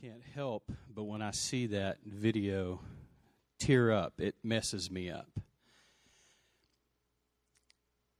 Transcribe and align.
can't 0.00 0.22
help 0.34 0.70
but 0.94 1.04
when 1.04 1.22
I 1.22 1.30
see 1.30 1.66
that 1.68 1.98
video 2.04 2.80
tear 3.58 3.92
up, 3.92 4.14
it 4.18 4.34
messes 4.42 4.90
me 4.90 5.10
up. 5.10 5.28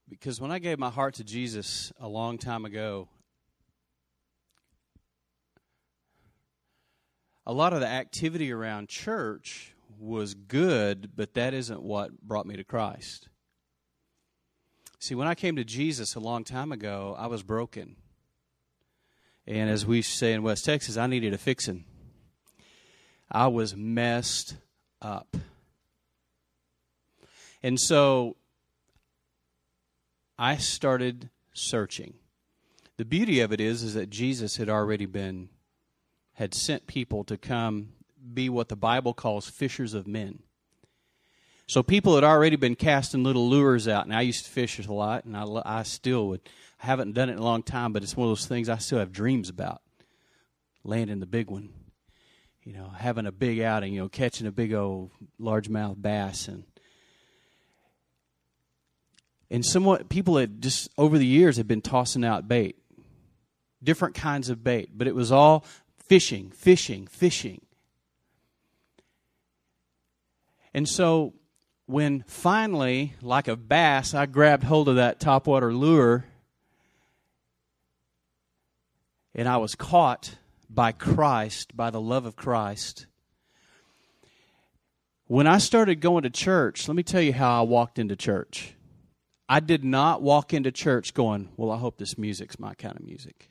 Because 0.08 0.40
when 0.40 0.50
I 0.50 0.58
gave 0.58 0.78
my 0.78 0.90
heart 0.90 1.14
to 1.14 1.24
Jesus 1.24 1.92
a 1.98 2.06
long 2.06 2.38
time 2.38 2.64
ago, 2.64 3.08
a 7.46 7.52
lot 7.52 7.72
of 7.72 7.80
the 7.80 7.88
activity 7.88 8.52
around 8.52 8.88
church 8.88 9.74
was 9.98 10.34
good, 10.34 11.12
but 11.16 11.34
that 11.34 11.54
isn't 11.54 11.82
what 11.82 12.20
brought 12.20 12.46
me 12.46 12.56
to 12.56 12.64
Christ. 12.64 13.28
See, 14.98 15.14
when 15.14 15.28
I 15.28 15.34
came 15.34 15.56
to 15.56 15.64
Jesus 15.64 16.14
a 16.14 16.20
long 16.20 16.44
time 16.44 16.72
ago, 16.72 17.14
I 17.18 17.26
was 17.26 17.42
broken. 17.42 17.96
And 19.46 19.70
as 19.70 19.86
we 19.86 20.02
say 20.02 20.32
in 20.32 20.42
West 20.42 20.64
Texas, 20.64 20.96
I 20.96 21.06
needed 21.06 21.32
a 21.32 21.38
fixing. 21.38 21.84
I 23.30 23.46
was 23.48 23.76
messed 23.76 24.56
up. 25.00 25.36
And 27.62 27.80
so 27.80 28.36
I 30.38 30.56
started 30.56 31.30
searching. 31.52 32.14
The 32.96 33.04
beauty 33.04 33.40
of 33.40 33.52
it 33.52 33.60
is 33.60 33.82
is 33.82 33.94
that 33.94 34.10
Jesus 34.10 34.56
had 34.56 34.68
already 34.68 35.06
been 35.06 35.48
had 36.34 36.54
sent 36.54 36.86
people 36.86 37.24
to 37.24 37.38
come 37.38 37.90
be 38.34 38.48
what 38.48 38.68
the 38.68 38.76
Bible 38.76 39.14
calls 39.14 39.48
fishers 39.48 39.94
of 39.94 40.06
men. 40.06 40.40
So 41.66 41.82
people 41.82 42.14
had 42.14 42.24
already 42.24 42.56
been 42.56 42.76
casting 42.76 43.24
little 43.24 43.48
lures 43.48 43.88
out, 43.88 44.04
and 44.04 44.14
I 44.14 44.20
used 44.20 44.44
to 44.44 44.50
fish 44.50 44.78
a 44.78 44.92
lot, 44.92 45.24
and 45.24 45.36
I, 45.36 45.44
I 45.64 45.82
still 45.82 46.28
would. 46.28 46.40
I 46.82 46.86
haven't 46.86 47.12
done 47.12 47.28
it 47.28 47.34
in 47.34 47.38
a 47.38 47.44
long 47.44 47.62
time, 47.62 47.92
but 47.92 48.02
it's 48.02 48.16
one 48.16 48.28
of 48.28 48.30
those 48.30 48.46
things 48.46 48.68
I 48.68 48.78
still 48.78 48.98
have 48.98 49.12
dreams 49.12 49.48
about. 49.48 49.82
Landing 50.84 51.20
the 51.20 51.26
big 51.26 51.50
one, 51.50 51.70
you 52.62 52.72
know, 52.72 52.88
having 52.88 53.26
a 53.26 53.32
big 53.32 53.60
outing, 53.60 53.92
you 53.92 54.00
know, 54.00 54.08
catching 54.08 54.46
a 54.46 54.52
big 54.52 54.72
old 54.72 55.10
largemouth 55.40 56.00
bass, 56.00 56.46
and 56.46 56.64
and 59.50 59.64
somewhat 59.64 60.08
people 60.08 60.36
had 60.36 60.62
just 60.62 60.88
over 60.96 61.18
the 61.18 61.26
years 61.26 61.56
had 61.56 61.66
been 61.66 61.80
tossing 61.80 62.24
out 62.24 62.46
bait, 62.46 62.76
different 63.82 64.14
kinds 64.14 64.48
of 64.48 64.62
bait, 64.62 64.90
but 64.94 65.08
it 65.08 65.14
was 65.14 65.32
all 65.32 65.64
fishing, 65.98 66.50
fishing, 66.50 67.06
fishing. 67.06 67.60
And 70.72 70.88
so 70.88 71.34
when 71.86 72.24
finally, 72.26 73.14
like 73.22 73.48
a 73.48 73.56
bass, 73.56 74.14
I 74.14 74.26
grabbed 74.26 74.64
hold 74.64 74.88
of 74.88 74.96
that 74.96 75.18
topwater 75.18 75.76
lure 75.76 76.26
and 79.36 79.46
I 79.46 79.58
was 79.58 79.74
caught 79.74 80.34
by 80.68 80.92
Christ, 80.92 81.76
by 81.76 81.90
the 81.90 82.00
love 82.00 82.24
of 82.24 82.34
Christ. 82.34 83.06
When 85.26 85.46
I 85.46 85.58
started 85.58 86.00
going 86.00 86.22
to 86.22 86.30
church, 86.30 86.88
let 86.88 86.96
me 86.96 87.02
tell 87.02 87.20
you 87.20 87.34
how 87.34 87.60
I 87.60 87.62
walked 87.62 87.98
into 87.98 88.16
church. 88.16 88.74
I 89.48 89.60
did 89.60 89.84
not 89.84 90.22
walk 90.22 90.54
into 90.54 90.72
church 90.72 91.12
going, 91.14 91.50
Well, 91.56 91.70
I 91.70 91.76
hope 91.76 91.98
this 91.98 92.16
music's 92.16 92.58
my 92.58 92.74
kind 92.74 92.96
of 92.96 93.04
music. 93.04 93.50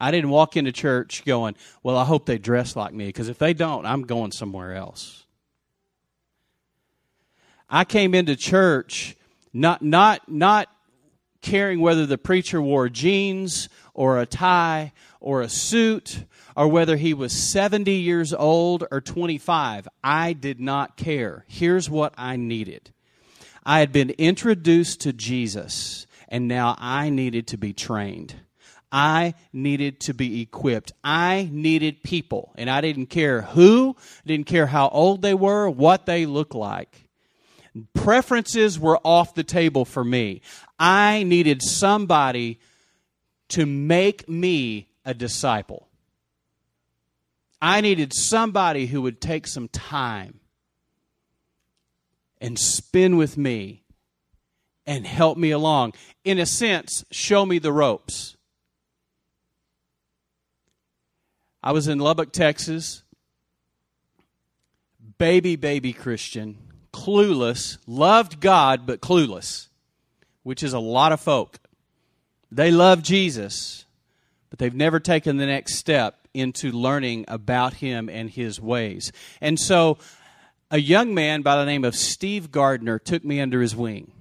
I 0.00 0.12
didn't 0.12 0.30
walk 0.30 0.56
into 0.56 0.70
church 0.70 1.24
going, 1.24 1.56
Well, 1.82 1.96
I 1.96 2.04
hope 2.04 2.24
they 2.24 2.38
dress 2.38 2.76
like 2.76 2.94
me, 2.94 3.06
because 3.06 3.28
if 3.28 3.38
they 3.38 3.52
don't, 3.52 3.84
I'm 3.84 4.02
going 4.02 4.30
somewhere 4.30 4.74
else. 4.74 5.26
I 7.68 7.84
came 7.84 8.14
into 8.14 8.36
church 8.36 9.16
not, 9.52 9.82
not, 9.82 10.30
not 10.30 10.68
caring 11.40 11.80
whether 11.80 12.06
the 12.06 12.18
preacher 12.18 12.60
wore 12.60 12.88
jeans 12.88 13.68
or 13.98 14.20
a 14.20 14.26
tie 14.26 14.92
or 15.20 15.40
a 15.40 15.48
suit 15.48 16.22
or 16.54 16.68
whether 16.68 16.96
he 16.96 17.12
was 17.12 17.32
70 17.32 17.90
years 17.90 18.32
old 18.32 18.84
or 18.92 19.00
25. 19.00 19.88
I 20.04 20.34
did 20.34 20.60
not 20.60 20.96
care. 20.96 21.44
Here's 21.48 21.90
what 21.90 22.14
I 22.16 22.36
needed 22.36 22.90
I 23.66 23.80
had 23.80 23.92
been 23.92 24.10
introduced 24.10 25.00
to 25.00 25.12
Jesus, 25.12 26.06
and 26.28 26.46
now 26.46 26.76
I 26.78 27.10
needed 27.10 27.48
to 27.48 27.58
be 27.58 27.72
trained. 27.72 28.36
I 28.92 29.34
needed 29.52 29.98
to 30.02 30.14
be 30.14 30.42
equipped. 30.42 30.92
I 31.02 31.48
needed 31.50 32.04
people, 32.04 32.52
and 32.56 32.70
I 32.70 32.80
didn't 32.80 33.06
care 33.06 33.42
who, 33.42 33.96
didn't 34.24 34.46
care 34.46 34.68
how 34.68 34.88
old 34.90 35.22
they 35.22 35.34
were, 35.34 35.68
what 35.68 36.06
they 36.06 36.24
looked 36.24 36.54
like. 36.54 37.08
Preferences 37.94 38.78
were 38.78 39.00
off 39.02 39.34
the 39.34 39.44
table 39.44 39.84
for 39.84 40.04
me. 40.04 40.40
I 40.78 41.24
needed 41.24 41.62
somebody 41.62 42.60
to 43.48 43.66
make 43.66 44.28
me 44.28 44.88
a 45.04 45.14
disciple. 45.14 45.88
I 47.60 47.80
needed 47.80 48.12
somebody 48.14 48.86
who 48.86 49.02
would 49.02 49.20
take 49.20 49.46
some 49.46 49.68
time 49.68 50.40
and 52.40 52.58
spend 52.58 53.18
with 53.18 53.36
me 53.36 53.82
and 54.86 55.06
help 55.06 55.36
me 55.36 55.50
along. 55.50 55.94
In 56.24 56.38
a 56.38 56.46
sense, 56.46 57.04
show 57.10 57.44
me 57.44 57.58
the 57.58 57.72
ropes. 57.72 58.36
I 61.62 61.72
was 61.72 61.88
in 61.88 61.98
Lubbock, 61.98 62.32
Texas. 62.32 63.02
Baby, 65.18 65.56
baby 65.56 65.92
Christian 65.92 66.68
clueless, 66.98 67.78
loved 67.86 68.40
God, 68.40 68.86
but 68.86 69.00
clueless, 69.00 69.68
which 70.42 70.62
is 70.62 70.72
a 70.72 70.78
lot 70.78 71.12
of 71.12 71.20
folk. 71.20 71.58
They 72.50 72.70
love 72.70 73.02
Jesus, 73.02 73.84
but 74.50 74.58
they've 74.58 74.74
never 74.74 75.00
taken 75.00 75.36
the 75.36 75.46
next 75.46 75.74
step 75.74 76.28
into 76.32 76.70
learning 76.70 77.24
about 77.28 77.74
Him 77.74 78.08
and 78.08 78.30
His 78.30 78.60
ways. 78.60 79.12
And 79.40 79.58
so, 79.58 79.98
a 80.70 80.78
young 80.78 81.14
man 81.14 81.42
by 81.42 81.56
the 81.56 81.64
name 81.64 81.84
of 81.84 81.94
Steve 81.94 82.50
Gardner 82.50 82.98
took 82.98 83.24
me 83.24 83.40
under 83.40 83.62
his 83.62 83.74
wing. 83.74 84.12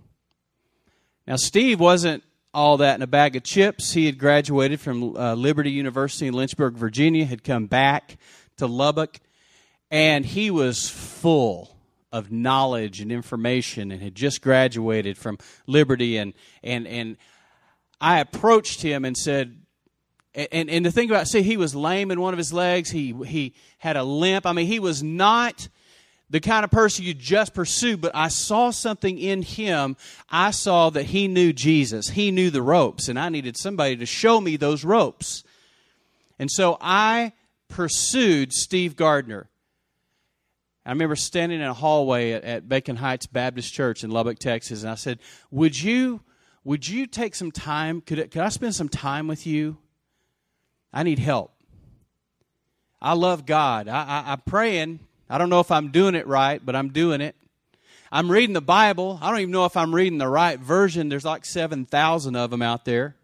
Now, 1.26 1.36
Steve 1.36 1.80
wasn't 1.80 2.24
all 2.54 2.78
that 2.78 2.96
in 2.96 3.02
a 3.02 3.08
bag 3.08 3.36
of 3.36 3.44
chips. 3.44 3.92
He 3.92 4.06
had 4.06 4.18
graduated 4.18 4.80
from 4.80 5.16
uh, 5.18 5.36
Liberty 5.36 5.72
University 5.72 6.28
in 6.28 6.34
Lynchburg, 6.34 6.76
Virginia, 6.76 7.26
had 7.26 7.44
come 7.44 7.68
back 7.68 8.18
to 8.58 8.66
Lubbock, 8.66 9.20
and 9.92 10.26
he 10.26 10.50
was 10.50 10.90
full 10.90 11.76
of 12.14 12.32
knowledge 12.32 13.02
and 13.02 13.12
information 13.12 13.92
and 13.92 14.02
had 14.02 14.16
just 14.16 14.42
graduated 14.42 15.18
from 15.18 15.38
Liberty 15.68 16.18
and 16.18 16.34
and 16.64 16.88
and 16.88 17.18
I 18.00 18.19
approached 18.19 18.81
him 18.81 19.06
and 19.06 19.18
said 19.18 19.58
and 20.34 20.69
and 20.69 20.85
the 20.85 20.91
thing 20.91 21.09
about 21.09 21.28
see 21.28 21.41
he 21.41 21.58
was 21.58 21.74
lame 21.74 22.12
in 22.12 22.22
one 22.22 22.34
of 22.34 22.38
his 22.38 22.53
legs. 22.53 22.91
He 22.91 23.13
he 23.25 23.56
had 23.80 23.97
a 23.97 24.03
limp. 24.03 24.46
I 24.46 24.53
mean 24.53 24.68
he 24.68 24.80
was 24.80 25.02
not 25.02 25.68
the 26.30 26.40
kind 26.40 26.63
of 26.63 26.69
person 26.69 27.06
you 27.06 27.13
just 27.13 27.53
pursue 27.53 27.97
but 27.97 28.16
I 28.16 28.28
saw 28.28 28.69
something 28.69 29.18
in 29.18 29.41
him. 29.41 29.97
I 30.30 30.52
saw 30.52 30.90
that 30.91 31.03
he 31.03 31.28
knew 31.28 31.53
Jesus. 31.53 32.09
He 32.09 32.31
knew 32.31 32.52
the 32.52 32.62
ropes 32.62 33.09
and 33.09 33.19
I 33.19 33.30
needed 33.30 33.57
somebody 33.57 33.97
to 33.97 34.06
show 34.06 34.40
me 34.40 34.57
those 34.57 34.84
ropes. 34.84 35.44
And 36.38 36.52
so 36.52 36.78
I 36.80 37.34
pursued 37.68 38.53
Steve 38.53 38.96
Gardner. 38.96 39.50
I 40.86 40.91
remember 40.91 41.18
standing 41.18 41.59
in 41.59 41.66
a 41.66 41.74
hallway 41.74 42.31
at, 42.31 42.44
at 42.46 42.69
Bacon 42.69 42.96
Heights 42.96 43.25
Baptist 43.25 43.74
Church 43.74 44.06
in 44.06 44.12
Lubbock, 44.12 44.40
Texas, 44.40 44.84
and 44.84 44.90
I 44.90 44.96
said, 44.96 45.19
"Would 45.52 45.81
you, 45.81 46.22
would 46.68 46.86
you 46.86 47.08
take 47.08 47.34
some 47.34 47.50
time? 47.50 48.02
Could, 48.02 48.30
could 48.30 48.42
I 48.42 48.50
spend 48.50 48.76
some 48.76 48.90
time 48.90 49.28
with 49.28 49.48
you? 49.48 49.78
I 50.92 51.04
need 51.04 51.18
help. 51.18 51.54
I 53.02 53.14
love 53.14 53.46
God. 53.46 53.88
I, 53.88 54.04
I, 54.04 54.32
I'm 54.34 54.42
praying. 54.42 55.00
I 55.30 55.38
don't 55.38 55.50
know 55.50 55.62
if 55.62 55.72
I'm 55.72 55.92
doing 55.92 56.14
it 56.14 56.28
right, 56.28 56.60
but 56.64 56.76
I'm 56.76 56.90
doing 56.90 57.22
it. 57.22 57.38
I'm 58.12 58.30
reading 58.30 58.52
the 58.52 58.60
Bible. 58.60 59.18
I 59.22 59.30
don't 59.30 59.40
even 59.40 59.52
know 59.52 59.64
if 59.64 59.78
I'm 59.78 59.96
reading 59.96 60.18
the 60.18 60.28
right 60.28 60.60
version. 60.60 61.08
There's 61.08 61.24
like 61.24 61.46
7,000 61.46 62.36
of 62.36 62.50
them 62.50 62.62
out 62.62 62.84
there. 62.84 63.16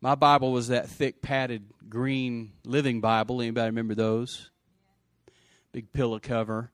My 0.00 0.16
Bible 0.16 0.50
was 0.50 0.66
that 0.66 0.88
thick, 0.88 1.22
padded, 1.22 1.62
green 1.88 2.54
living 2.64 3.00
Bible. 3.00 3.40
Anybody 3.40 3.66
remember 3.66 3.94
those? 3.94 4.50
big 5.70 5.92
pillow 5.92 6.18
cover. 6.18 6.72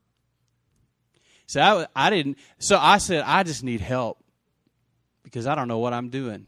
So 1.47 1.61
I, 1.61 2.07
I 2.07 2.09
didn't. 2.09 2.37
So 2.59 2.77
I 2.79 2.97
said, 2.97 3.23
I 3.25 3.43
just 3.43 3.63
need 3.63 3.81
help 3.81 4.17
because 5.23 5.47
I 5.47 5.55
don't 5.55 5.67
know 5.67 5.79
what 5.79 5.93
I'm 5.93 6.09
doing. 6.09 6.45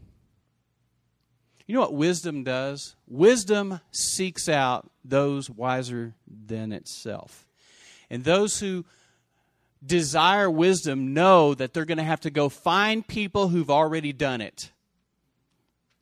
You 1.66 1.74
know 1.74 1.80
what 1.82 1.94
wisdom 1.94 2.44
does? 2.44 2.96
Wisdom 3.06 3.80
seeks 3.92 4.48
out 4.48 4.90
those 5.04 5.50
wiser 5.50 6.14
than 6.26 6.72
itself. 6.72 7.46
And 8.08 8.24
those 8.24 8.58
who 8.58 8.86
desire 9.84 10.50
wisdom 10.50 11.12
know 11.12 11.54
that 11.54 11.74
they're 11.74 11.84
going 11.84 11.98
to 11.98 12.04
have 12.04 12.20
to 12.20 12.30
go 12.30 12.48
find 12.48 13.06
people 13.06 13.48
who've 13.48 13.70
already 13.70 14.14
done 14.14 14.40
it. 14.40 14.70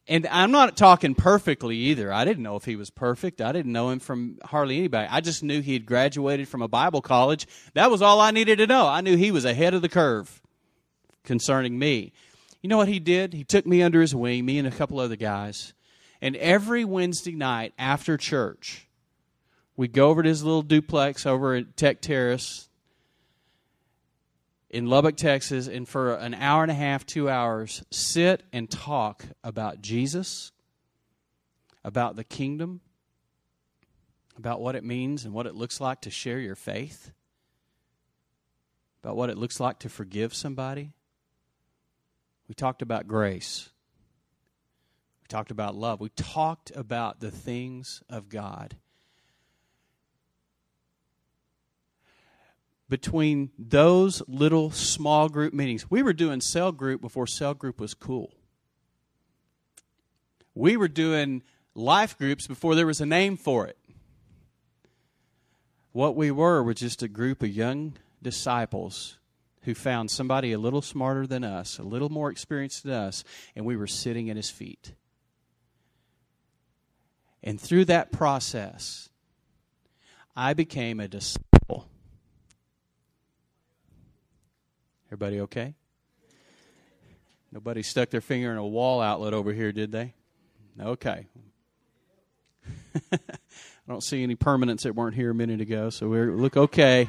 And 0.08 0.26
I'm 0.30 0.52
not 0.52 0.76
talking 0.76 1.16
perfectly 1.16 1.76
either. 1.76 2.12
I 2.12 2.24
didn't 2.24 2.44
know 2.44 2.54
if 2.54 2.64
he 2.64 2.76
was 2.76 2.90
perfect. 2.90 3.40
I 3.40 3.50
didn't 3.50 3.72
know 3.72 3.90
him 3.90 3.98
from 3.98 4.38
hardly 4.44 4.78
anybody. 4.78 5.08
I 5.10 5.20
just 5.20 5.42
knew 5.42 5.60
he 5.60 5.72
had 5.72 5.84
graduated 5.84 6.48
from 6.48 6.62
a 6.62 6.68
Bible 6.68 7.02
college. 7.02 7.46
That 7.74 7.90
was 7.90 8.02
all 8.02 8.20
I 8.20 8.30
needed 8.30 8.58
to 8.58 8.68
know. 8.68 8.86
I 8.86 9.00
knew 9.00 9.16
he 9.16 9.32
was 9.32 9.44
ahead 9.44 9.74
of 9.74 9.82
the 9.82 9.88
curve 9.88 10.40
concerning 11.24 11.76
me. 11.78 12.12
You 12.62 12.68
know 12.68 12.76
what 12.76 12.88
he 12.88 13.00
did? 13.00 13.32
He 13.32 13.42
took 13.42 13.66
me 13.66 13.82
under 13.82 14.00
his 14.00 14.14
wing, 14.14 14.44
me 14.44 14.58
and 14.58 14.68
a 14.68 14.72
couple 14.72 15.00
other 15.00 15.16
guys, 15.16 15.74
And 16.22 16.36
every 16.36 16.84
Wednesday 16.84 17.34
night 17.34 17.74
after 17.78 18.16
church, 18.16 18.86
we 19.76 19.88
go 19.88 20.08
over 20.08 20.22
to 20.22 20.28
his 20.28 20.44
little 20.44 20.62
duplex 20.62 21.26
over 21.26 21.54
at 21.54 21.76
Tech 21.76 22.00
Terrace 22.00 22.65
in 24.76 24.84
Lubbock, 24.84 25.16
Texas, 25.16 25.68
and 25.68 25.88
for 25.88 26.12
an 26.16 26.34
hour 26.34 26.60
and 26.60 26.70
a 26.70 26.74
half, 26.74 27.06
two 27.06 27.30
hours, 27.30 27.82
sit 27.90 28.42
and 28.52 28.70
talk 28.70 29.24
about 29.42 29.80
Jesus, 29.80 30.52
about 31.82 32.14
the 32.14 32.24
kingdom, 32.24 32.82
about 34.36 34.60
what 34.60 34.76
it 34.76 34.84
means 34.84 35.24
and 35.24 35.32
what 35.32 35.46
it 35.46 35.54
looks 35.54 35.80
like 35.80 36.02
to 36.02 36.10
share 36.10 36.38
your 36.38 36.54
faith, 36.54 37.10
about 39.02 39.16
what 39.16 39.30
it 39.30 39.38
looks 39.38 39.58
like 39.58 39.78
to 39.78 39.88
forgive 39.88 40.34
somebody. 40.34 40.92
We 42.46 42.54
talked 42.54 42.82
about 42.82 43.08
grace. 43.08 43.70
We 45.22 45.28
talked 45.28 45.50
about 45.50 45.74
love. 45.74 46.02
We 46.02 46.10
talked 46.10 46.70
about 46.76 47.20
the 47.20 47.30
things 47.30 48.02
of 48.10 48.28
God. 48.28 48.76
Between 52.88 53.50
those 53.58 54.22
little 54.28 54.70
small 54.70 55.28
group 55.28 55.52
meetings, 55.52 55.90
we 55.90 56.02
were 56.02 56.12
doing 56.12 56.40
cell 56.40 56.70
group 56.70 57.00
before 57.00 57.26
cell 57.26 57.54
group 57.54 57.80
was 57.80 57.94
cool. 57.94 58.32
We 60.54 60.76
were 60.76 60.88
doing 60.88 61.42
life 61.74 62.16
groups 62.16 62.46
before 62.46 62.74
there 62.74 62.86
was 62.86 63.00
a 63.00 63.06
name 63.06 63.36
for 63.36 63.66
it. 63.66 63.76
What 65.92 66.14
we 66.14 66.30
were 66.30 66.62
was 66.62 66.76
just 66.76 67.02
a 67.02 67.08
group 67.08 67.42
of 67.42 67.48
young 67.48 67.94
disciples 68.22 69.18
who 69.62 69.74
found 69.74 70.10
somebody 70.10 70.52
a 70.52 70.58
little 70.58 70.82
smarter 70.82 71.26
than 71.26 71.42
us, 71.42 71.78
a 71.78 71.82
little 71.82 72.08
more 72.08 72.30
experienced 72.30 72.84
than 72.84 72.92
us, 72.92 73.24
and 73.56 73.64
we 73.64 73.76
were 73.76 73.86
sitting 73.86 74.30
at 74.30 74.36
his 74.36 74.48
feet. 74.48 74.94
And 77.42 77.60
through 77.60 77.86
that 77.86 78.12
process, 78.12 79.08
I 80.36 80.54
became 80.54 81.00
a 81.00 81.08
disciple. 81.08 81.55
Everybody 85.08 85.40
okay? 85.42 85.74
Nobody 87.52 87.82
stuck 87.82 88.10
their 88.10 88.20
finger 88.20 88.50
in 88.50 88.58
a 88.58 88.66
wall 88.66 89.00
outlet 89.00 89.32
over 89.32 89.52
here, 89.52 89.72
did 89.72 89.92
they? 89.92 90.14
Okay. 90.80 91.26
I 93.12 93.18
don't 93.88 94.02
see 94.02 94.22
any 94.22 94.34
permanents 94.34 94.82
that 94.82 94.94
weren't 94.94 95.14
here 95.14 95.30
a 95.30 95.34
minute 95.34 95.60
ago, 95.60 95.90
so 95.90 96.08
we 96.08 96.18
look 96.22 96.56
okay. 96.56 97.08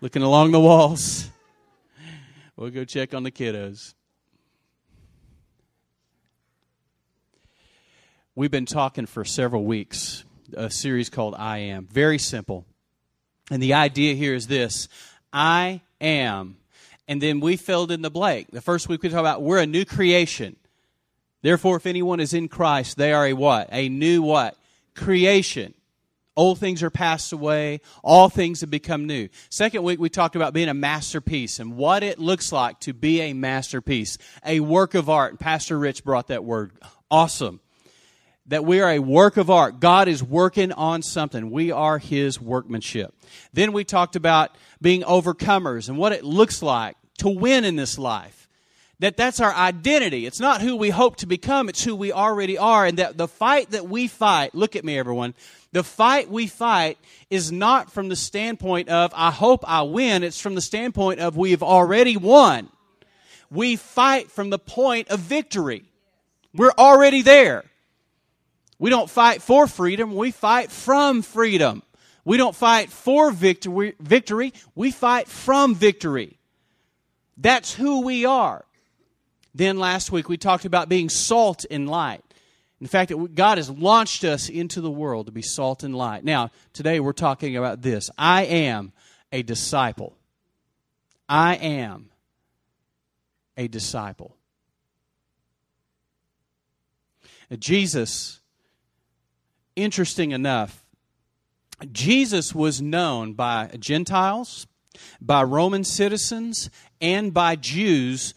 Looking 0.00 0.22
along 0.22 0.52
the 0.52 0.60
walls. 0.60 1.28
We'll 2.56 2.70
go 2.70 2.84
check 2.84 3.14
on 3.14 3.24
the 3.24 3.30
kiddos. 3.30 3.94
We've 8.34 8.50
been 8.50 8.66
talking 8.66 9.06
for 9.06 9.24
several 9.24 9.64
weeks, 9.64 10.24
a 10.56 10.70
series 10.70 11.08
called 11.08 11.34
I 11.36 11.58
Am. 11.58 11.86
Very 11.86 12.18
simple. 12.18 12.64
And 13.50 13.62
the 13.62 13.74
idea 13.74 14.14
here 14.14 14.34
is 14.34 14.46
this 14.46 14.88
I 15.32 15.82
am. 16.00 16.56
And 17.06 17.20
then 17.20 17.40
we 17.40 17.56
filled 17.56 17.90
in 17.90 18.02
the 18.02 18.10
blank. 18.10 18.50
The 18.50 18.60
first 18.60 18.88
week 18.88 19.02
we 19.02 19.08
talked 19.08 19.20
about 19.20 19.42
we're 19.42 19.58
a 19.58 19.66
new 19.66 19.84
creation. 19.84 20.56
Therefore, 21.42 21.76
if 21.76 21.86
anyone 21.86 22.20
is 22.20 22.32
in 22.32 22.48
Christ, 22.48 22.96
they 22.96 23.12
are 23.12 23.26
a 23.26 23.34
what? 23.34 23.68
A 23.70 23.88
new 23.90 24.22
what? 24.22 24.56
Creation. 24.94 25.74
Old 26.36 26.58
things 26.58 26.82
are 26.82 26.90
passed 26.90 27.32
away. 27.32 27.80
All 28.02 28.28
things 28.28 28.62
have 28.62 28.70
become 28.70 29.06
new. 29.06 29.28
Second 29.50 29.82
week, 29.84 30.00
we 30.00 30.08
talked 30.08 30.36
about 30.36 30.52
being 30.52 30.68
a 30.68 30.74
masterpiece 30.74 31.60
and 31.60 31.76
what 31.76 32.02
it 32.02 32.18
looks 32.18 32.50
like 32.50 32.80
to 32.80 32.92
be 32.92 33.20
a 33.20 33.34
masterpiece, 33.34 34.18
a 34.44 34.60
work 34.60 34.94
of 34.94 35.08
art. 35.08 35.38
Pastor 35.38 35.78
Rich 35.78 36.02
brought 36.02 36.28
that 36.28 36.44
word. 36.44 36.72
Awesome. 37.10 37.60
That 38.48 38.64
we 38.64 38.80
are 38.80 38.90
a 38.90 38.98
work 38.98 39.36
of 39.36 39.48
art. 39.50 39.80
God 39.80 40.06
is 40.06 40.22
working 40.22 40.72
on 40.72 41.02
something. 41.02 41.50
We 41.50 41.72
are 41.72 41.98
His 41.98 42.40
workmanship. 42.40 43.14
Then 43.52 43.72
we 43.72 43.84
talked 43.84 44.16
about 44.16 44.54
being 44.82 45.02
overcomers 45.02 45.88
and 45.88 45.96
what 45.96 46.12
it 46.12 46.24
looks 46.24 46.62
like 46.62 46.96
to 47.18 47.28
win 47.28 47.64
in 47.64 47.76
this 47.76 47.98
life. 47.98 48.48
That 49.00 49.16
that's 49.16 49.40
our 49.40 49.52
identity. 49.52 50.26
It's 50.26 50.40
not 50.40 50.60
who 50.60 50.76
we 50.76 50.90
hope 50.90 51.16
to 51.16 51.26
become, 51.26 51.68
it's 51.68 51.82
who 51.82 51.96
we 51.96 52.12
already 52.12 52.58
are. 52.58 52.86
And 52.86 52.98
that 52.98 53.16
the 53.16 53.28
fight 53.28 53.70
that 53.70 53.88
we 53.88 54.08
fight, 54.08 54.54
look 54.54 54.76
at 54.76 54.84
me, 54.84 54.98
everyone 54.98 55.34
the 55.74 55.82
fight 55.82 56.30
we 56.30 56.46
fight 56.46 56.98
is 57.30 57.50
not 57.50 57.90
from 57.90 58.08
the 58.08 58.14
standpoint 58.14 58.88
of, 58.88 59.12
I 59.12 59.32
hope 59.32 59.64
I 59.66 59.82
win. 59.82 60.22
It's 60.22 60.40
from 60.40 60.54
the 60.54 60.60
standpoint 60.60 61.18
of, 61.18 61.36
we 61.36 61.50
have 61.50 61.64
already 61.64 62.16
won. 62.16 62.68
We 63.50 63.74
fight 63.74 64.30
from 64.30 64.50
the 64.50 64.58
point 64.58 65.08
of 65.08 65.18
victory. 65.18 65.82
We're 66.54 66.72
already 66.78 67.22
there. 67.22 67.64
We 68.84 68.90
don't 68.90 69.08
fight 69.08 69.40
for 69.40 69.66
freedom, 69.66 70.14
we 70.14 70.30
fight 70.30 70.70
from 70.70 71.22
freedom. 71.22 71.82
We 72.22 72.36
don't 72.36 72.54
fight 72.54 72.90
for 72.90 73.30
victory, 73.30 73.94
victory, 73.98 74.52
we 74.74 74.90
fight 74.90 75.26
from 75.26 75.74
victory. 75.74 76.36
That's 77.38 77.72
who 77.72 78.02
we 78.02 78.26
are. 78.26 78.66
Then 79.54 79.78
last 79.78 80.12
week 80.12 80.28
we 80.28 80.36
talked 80.36 80.66
about 80.66 80.90
being 80.90 81.08
salt 81.08 81.64
and 81.70 81.88
light. 81.88 82.22
In 82.78 82.86
fact, 82.86 83.10
God 83.34 83.56
has 83.56 83.70
launched 83.70 84.22
us 84.22 84.50
into 84.50 84.82
the 84.82 84.90
world 84.90 85.26
to 85.26 85.32
be 85.32 85.40
salt 85.40 85.82
and 85.82 85.96
light. 85.96 86.22
Now, 86.22 86.50
today 86.74 87.00
we're 87.00 87.14
talking 87.14 87.56
about 87.56 87.80
this. 87.80 88.10
I 88.18 88.42
am 88.42 88.92
a 89.32 89.42
disciple. 89.42 90.14
I 91.26 91.54
am 91.54 92.10
a 93.56 93.66
disciple. 93.66 94.36
Jesus, 97.58 98.40
interesting 99.76 100.32
enough, 100.32 100.84
Jesus 101.92 102.54
was 102.54 102.80
known 102.80 103.34
by 103.34 103.70
Gentiles, 103.78 104.66
by 105.20 105.42
Roman 105.42 105.84
citizens, 105.84 106.70
and 107.00 107.34
by 107.34 107.56
Jews 107.56 108.34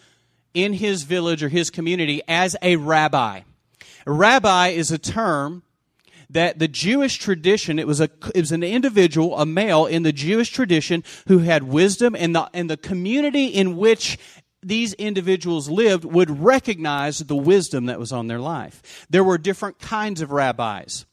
in 0.53 0.73
his 0.73 1.03
village 1.03 1.43
or 1.43 1.49
his 1.49 1.69
community 1.69 2.21
as 2.27 2.55
a 2.61 2.77
rabbi. 2.77 3.41
A 4.05 4.11
rabbi 4.11 4.69
is 4.69 4.91
a 4.91 4.97
term 4.97 5.63
that 6.29 6.59
the 6.59 6.67
Jewish 6.67 7.17
tradition, 7.17 7.79
it 7.79 7.87
was, 7.87 8.01
a, 8.01 8.09
it 8.35 8.41
was 8.41 8.51
an 8.51 8.63
individual, 8.63 9.37
a 9.37 9.45
male 9.45 9.85
in 9.85 10.03
the 10.03 10.11
Jewish 10.11 10.49
tradition 10.49 11.03
who 11.27 11.39
had 11.39 11.63
wisdom 11.63 12.15
and 12.15 12.35
the, 12.35 12.49
and 12.53 12.69
the 12.69 12.77
community 12.77 13.47
in 13.47 13.77
which 13.77 14.17
these 14.61 14.93
individuals 14.93 15.69
lived 15.69 16.03
would 16.03 16.39
recognize 16.39 17.19
the 17.19 17.35
wisdom 17.35 17.85
that 17.85 17.99
was 17.99 18.11
on 18.11 18.27
their 18.27 18.39
life. 18.39 19.05
There 19.09 19.23
were 19.23 19.37
different 19.37 19.79
kinds 19.79 20.21
of 20.21 20.31
rabbis. 20.31 21.05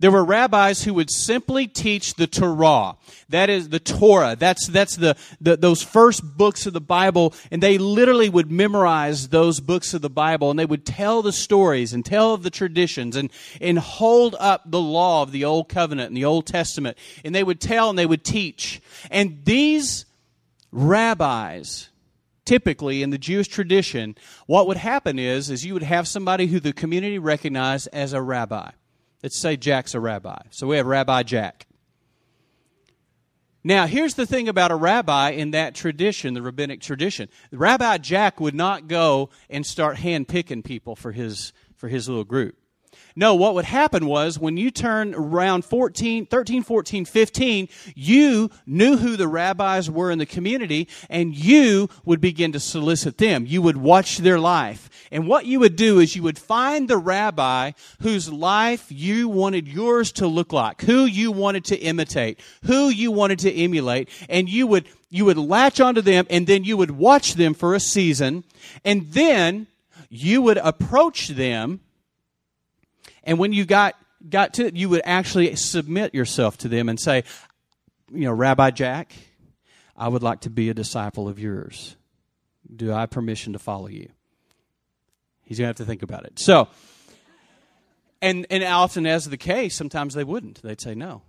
There 0.00 0.10
were 0.10 0.24
rabbis 0.24 0.82
who 0.82 0.94
would 0.94 1.10
simply 1.10 1.66
teach 1.66 2.14
the 2.14 2.26
Torah. 2.26 2.96
That 3.28 3.50
is 3.50 3.68
the 3.68 3.78
Torah. 3.78 4.34
That's, 4.34 4.66
that's 4.66 4.96
the, 4.96 5.14
the, 5.42 5.58
those 5.58 5.82
first 5.82 6.22
books 6.38 6.64
of 6.64 6.72
the 6.72 6.80
Bible. 6.80 7.34
And 7.50 7.62
they 7.62 7.76
literally 7.76 8.30
would 8.30 8.50
memorize 8.50 9.28
those 9.28 9.60
books 9.60 9.92
of 9.92 10.00
the 10.00 10.08
Bible 10.08 10.50
and 10.50 10.58
they 10.58 10.64
would 10.64 10.86
tell 10.86 11.20
the 11.20 11.32
stories 11.32 11.92
and 11.92 12.04
tell 12.04 12.38
the 12.38 12.48
traditions 12.48 13.14
and, 13.14 13.30
and 13.60 13.78
hold 13.78 14.34
up 14.40 14.70
the 14.70 14.80
law 14.80 15.22
of 15.22 15.32
the 15.32 15.44
Old 15.44 15.68
Covenant 15.68 16.08
and 16.08 16.16
the 16.16 16.24
Old 16.24 16.46
Testament. 16.46 16.96
And 17.22 17.34
they 17.34 17.44
would 17.44 17.60
tell 17.60 17.90
and 17.90 17.98
they 17.98 18.06
would 18.06 18.24
teach. 18.24 18.80
And 19.10 19.44
these 19.44 20.06
rabbis, 20.72 21.90
typically 22.46 23.02
in 23.02 23.10
the 23.10 23.18
Jewish 23.18 23.48
tradition, 23.48 24.16
what 24.46 24.66
would 24.66 24.78
happen 24.78 25.18
is, 25.18 25.50
is 25.50 25.66
you 25.66 25.74
would 25.74 25.82
have 25.82 26.08
somebody 26.08 26.46
who 26.46 26.58
the 26.58 26.72
community 26.72 27.18
recognized 27.18 27.90
as 27.92 28.14
a 28.14 28.22
rabbi. 28.22 28.70
Let's 29.22 29.36
say 29.36 29.56
Jack's 29.56 29.94
a 29.94 30.00
rabbi. 30.00 30.38
So 30.50 30.66
we 30.66 30.76
have 30.76 30.86
Rabbi 30.86 31.22
Jack. 31.24 31.66
Now, 33.62 33.86
here's 33.86 34.14
the 34.14 34.24
thing 34.24 34.48
about 34.48 34.70
a 34.70 34.74
rabbi 34.74 35.30
in 35.30 35.50
that 35.50 35.74
tradition, 35.74 36.32
the 36.32 36.40
rabbinic 36.40 36.80
tradition. 36.80 37.28
Rabbi 37.52 37.98
Jack 37.98 38.40
would 38.40 38.54
not 38.54 38.88
go 38.88 39.28
and 39.50 39.66
start 39.66 39.98
hand 39.98 40.28
picking 40.28 40.62
people 40.62 40.96
for 40.96 41.12
his, 41.12 41.52
for 41.76 41.88
his 41.88 42.08
little 42.08 42.24
group. 42.24 42.56
No, 43.16 43.34
what 43.34 43.54
would 43.54 43.64
happen 43.64 44.06
was 44.06 44.38
when 44.38 44.56
you 44.56 44.70
turn 44.70 45.14
around 45.14 45.64
14, 45.64 46.26
13, 46.26 46.62
14, 46.62 47.04
15, 47.04 47.68
you 47.94 48.50
knew 48.66 48.96
who 48.96 49.16
the 49.16 49.28
rabbis 49.28 49.90
were 49.90 50.10
in 50.10 50.18
the 50.18 50.26
community 50.26 50.88
and 51.08 51.34
you 51.34 51.88
would 52.04 52.20
begin 52.20 52.52
to 52.52 52.60
solicit 52.60 53.18
them. 53.18 53.46
You 53.46 53.62
would 53.62 53.76
watch 53.76 54.18
their 54.18 54.38
life. 54.38 54.88
And 55.10 55.26
what 55.26 55.46
you 55.46 55.60
would 55.60 55.76
do 55.76 55.98
is 55.98 56.14
you 56.14 56.22
would 56.22 56.38
find 56.38 56.88
the 56.88 56.96
rabbi 56.96 57.72
whose 58.02 58.30
life 58.30 58.86
you 58.90 59.28
wanted 59.28 59.66
yours 59.66 60.12
to 60.12 60.26
look 60.26 60.52
like, 60.52 60.82
who 60.82 61.04
you 61.04 61.32
wanted 61.32 61.64
to 61.66 61.76
imitate, 61.76 62.38
who 62.64 62.88
you 62.88 63.10
wanted 63.10 63.40
to 63.40 63.52
emulate, 63.52 64.08
and 64.28 64.48
you 64.48 64.66
would 64.66 64.86
you 65.12 65.24
would 65.24 65.36
latch 65.36 65.80
onto 65.80 66.00
them 66.00 66.24
and 66.30 66.46
then 66.46 66.62
you 66.62 66.76
would 66.76 66.92
watch 66.92 67.34
them 67.34 67.52
for 67.52 67.74
a 67.74 67.80
season 67.80 68.44
and 68.84 69.10
then 69.10 69.66
you 70.08 70.40
would 70.40 70.58
approach 70.58 71.28
them 71.28 71.80
and 73.24 73.38
when 73.38 73.52
you 73.52 73.64
got 73.64 73.94
got 74.28 74.54
to 74.54 74.66
it, 74.66 74.76
you 74.76 74.88
would 74.88 75.02
actually 75.04 75.54
submit 75.56 76.14
yourself 76.14 76.58
to 76.58 76.68
them 76.68 76.88
and 76.88 77.00
say, 77.00 77.24
you 78.12 78.24
know, 78.24 78.32
Rabbi 78.32 78.70
Jack, 78.70 79.12
I 79.96 80.08
would 80.08 80.22
like 80.22 80.40
to 80.42 80.50
be 80.50 80.68
a 80.68 80.74
disciple 80.74 81.28
of 81.28 81.38
yours. 81.38 81.96
Do 82.74 82.92
I 82.92 83.00
have 83.00 83.10
permission 83.10 83.54
to 83.54 83.58
follow 83.58 83.88
you? 83.88 84.10
He's 85.42 85.58
going 85.58 85.66
to 85.66 85.68
have 85.70 85.76
to 85.76 85.84
think 85.84 86.02
about 86.02 86.24
it. 86.26 86.38
So, 86.38 86.68
And, 88.22 88.46
and 88.50 88.62
often, 88.62 89.06
as 89.06 89.24
the 89.24 89.36
case, 89.36 89.74
sometimes 89.74 90.14
they 90.14 90.24
wouldn't. 90.24 90.62
They'd 90.62 90.80
say 90.80 90.94
no. 90.94 91.22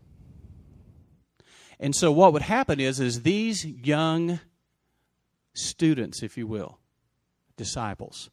And 1.79 1.95
so, 1.95 2.12
what 2.12 2.33
would 2.33 2.41
happen 2.41 2.79
is, 2.79 3.00
is 3.00 3.24
these 3.24 3.65
young 3.65 4.39
students, 5.53 6.21
if 6.21 6.38
you 6.38 6.45
will, 6.45 6.79
disciples, 7.55 8.29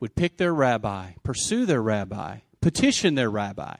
would 0.00 0.14
pick 0.14 0.36
their 0.36 0.52
rabbi, 0.52 1.12
pursue 1.22 1.64
their 1.64 1.80
rabbi, 1.80 2.38
petition 2.60 3.14
their 3.14 3.30
rabbi, 3.30 3.76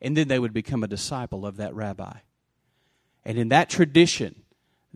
and 0.00 0.16
then 0.16 0.28
they 0.28 0.38
would 0.38 0.52
become 0.52 0.82
a 0.82 0.88
disciple 0.88 1.46
of 1.46 1.56
that 1.56 1.74
rabbi. 1.74 2.18
And 3.24 3.38
in 3.38 3.48
that 3.50 3.68
tradition, 3.68 4.42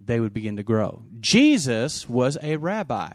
they 0.02 0.21
would 0.21 0.33
begin 0.33 0.56
to 0.56 0.62
grow. 0.62 1.04
Jesus 1.21 2.09
was 2.09 2.38
a 2.42 2.56
rabbi. 2.56 3.11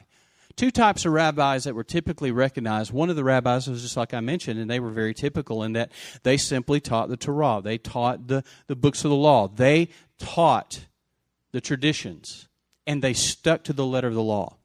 Two 0.56 0.72
types 0.72 1.06
of 1.06 1.14
rabbis 1.14 1.64
that 1.64 1.76
were 1.76 1.86
typically 1.86 2.32
recognized. 2.32 2.92
One 2.92 3.10
of 3.10 3.16
the 3.16 3.24
rabbis 3.24 3.68
was 3.68 3.82
just 3.82 3.96
like 3.96 4.14
I 4.14 4.20
mentioned, 4.20 4.60
and 4.60 4.70
they 4.70 4.80
were 4.80 4.90
very 4.90 5.14
typical 5.14 5.64
in 5.64 5.74
that 5.74 5.92
they 6.24 6.36
simply 6.36 6.82
taught 6.82 7.08
the 7.08 7.18
Torah. 7.18 7.62
They 7.64 7.78
taught 7.78 8.28
the, 8.28 8.44
the 8.68 8.76
books 8.76 9.06
of 9.06 9.10
the 9.10 9.16
law. 9.16 9.48
They 9.48 9.90
taught 10.18 10.86
the 11.54 11.62
traditions, 11.62 12.50
and 12.86 13.02
they 13.02 13.14
stuck 13.14 13.64
to 13.64 13.74
the 13.74 13.86
letter 13.86 14.10
of 14.10 14.16
the 14.16 14.22
law. 14.22 14.58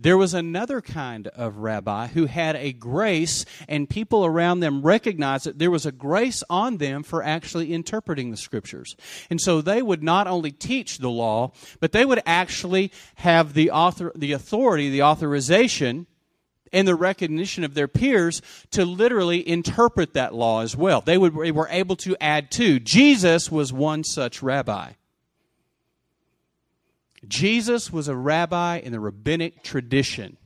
There 0.00 0.16
was 0.16 0.32
another 0.32 0.80
kind 0.80 1.26
of 1.26 1.56
rabbi 1.56 2.06
who 2.06 2.26
had 2.26 2.54
a 2.54 2.72
grace, 2.72 3.44
and 3.66 3.90
people 3.90 4.24
around 4.24 4.60
them 4.60 4.82
recognized 4.82 5.46
that 5.46 5.58
there 5.58 5.72
was 5.72 5.86
a 5.86 5.92
grace 5.92 6.44
on 6.48 6.76
them 6.76 7.02
for 7.02 7.20
actually 7.20 7.72
interpreting 7.74 8.30
the 8.30 8.36
scriptures. 8.36 8.94
And 9.28 9.40
so 9.40 9.60
they 9.60 9.82
would 9.82 10.04
not 10.04 10.28
only 10.28 10.52
teach 10.52 10.98
the 10.98 11.10
law, 11.10 11.50
but 11.80 11.90
they 11.90 12.04
would 12.04 12.22
actually 12.26 12.92
have 13.16 13.54
the 13.54 13.72
author, 13.72 14.12
the 14.14 14.32
authority, 14.32 14.88
the 14.88 15.02
authorization, 15.02 16.06
and 16.72 16.86
the 16.86 16.94
recognition 16.94 17.64
of 17.64 17.74
their 17.74 17.88
peers 17.88 18.40
to 18.70 18.84
literally 18.84 19.46
interpret 19.48 20.14
that 20.14 20.32
law 20.32 20.60
as 20.60 20.76
well. 20.76 21.00
They, 21.00 21.18
would, 21.18 21.34
they 21.34 21.50
were 21.50 21.68
able 21.70 21.96
to 21.96 22.16
add 22.20 22.52
to. 22.52 22.78
Jesus 22.78 23.50
was 23.50 23.72
one 23.72 24.04
such 24.04 24.42
rabbi. 24.42 24.92
Jesus 27.28 27.92
was 27.92 28.08
a 28.08 28.16
rabbi 28.16 28.78
in 28.78 28.92
the 28.92 29.00
rabbinic 29.00 29.62
tradition. 29.62 30.36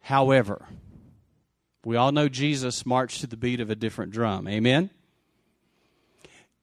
However, 0.00 0.66
we 1.84 1.96
all 1.96 2.12
know 2.12 2.28
Jesus 2.28 2.84
marched 2.84 3.20
to 3.20 3.26
the 3.26 3.36
beat 3.36 3.60
of 3.60 3.70
a 3.70 3.74
different 3.74 4.12
drum. 4.12 4.46
Amen? 4.46 4.90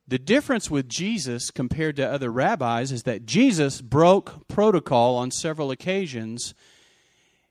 The 0.08 0.20
difference 0.20 0.70
with 0.70 0.90
Jesus 0.90 1.50
compared 1.50 1.96
to 1.96 2.08
other 2.10 2.30
rabbis 2.30 2.92
is 2.92 3.04
that 3.04 3.26
Jesus 3.26 3.82
broke 3.82 4.48
protocol 4.48 5.16
on 5.16 5.32
several 5.32 5.72
occasions. 5.72 6.54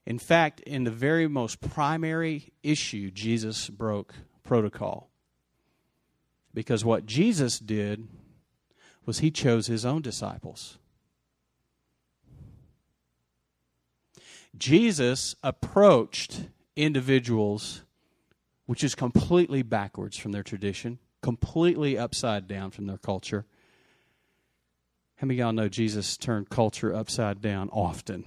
In 0.05 0.19
fact, 0.19 0.61
in 0.61 0.85
the 0.85 0.91
very 0.91 1.27
most 1.27 1.61
primary 1.61 2.53
issue, 2.63 3.11
Jesus 3.11 3.71
broke 3.71 4.15
protocol. 4.45 5.09
Because 6.53 6.85
what 6.85 7.07
Jesus 7.07 7.59
did 7.59 8.07
was 9.07 9.21
he 9.21 9.31
chose 9.31 9.67
his 9.67 9.87
own 9.87 10.03
disciples. 10.03 10.79
Jesus 14.57 15.35
approached 15.43 16.49
individuals, 16.77 17.83
which 18.67 18.85
is 18.85 18.95
completely 18.95 19.63
backwards 19.63 20.17
from 20.17 20.33
their 20.33 20.43
tradition, 20.43 20.99
completely 21.23 21.97
upside 21.97 22.47
down 22.47 22.71
from 22.71 22.87
their 22.87 22.99
culture. 22.99 23.47
How 25.17 25.27
many 25.27 25.41
of 25.41 25.45
y'all 25.45 25.53
know 25.53 25.69
Jesus 25.69 26.17
turned 26.17 26.51
culture 26.51 26.95
upside 26.95 27.41
down 27.41 27.71
often? 27.71 28.25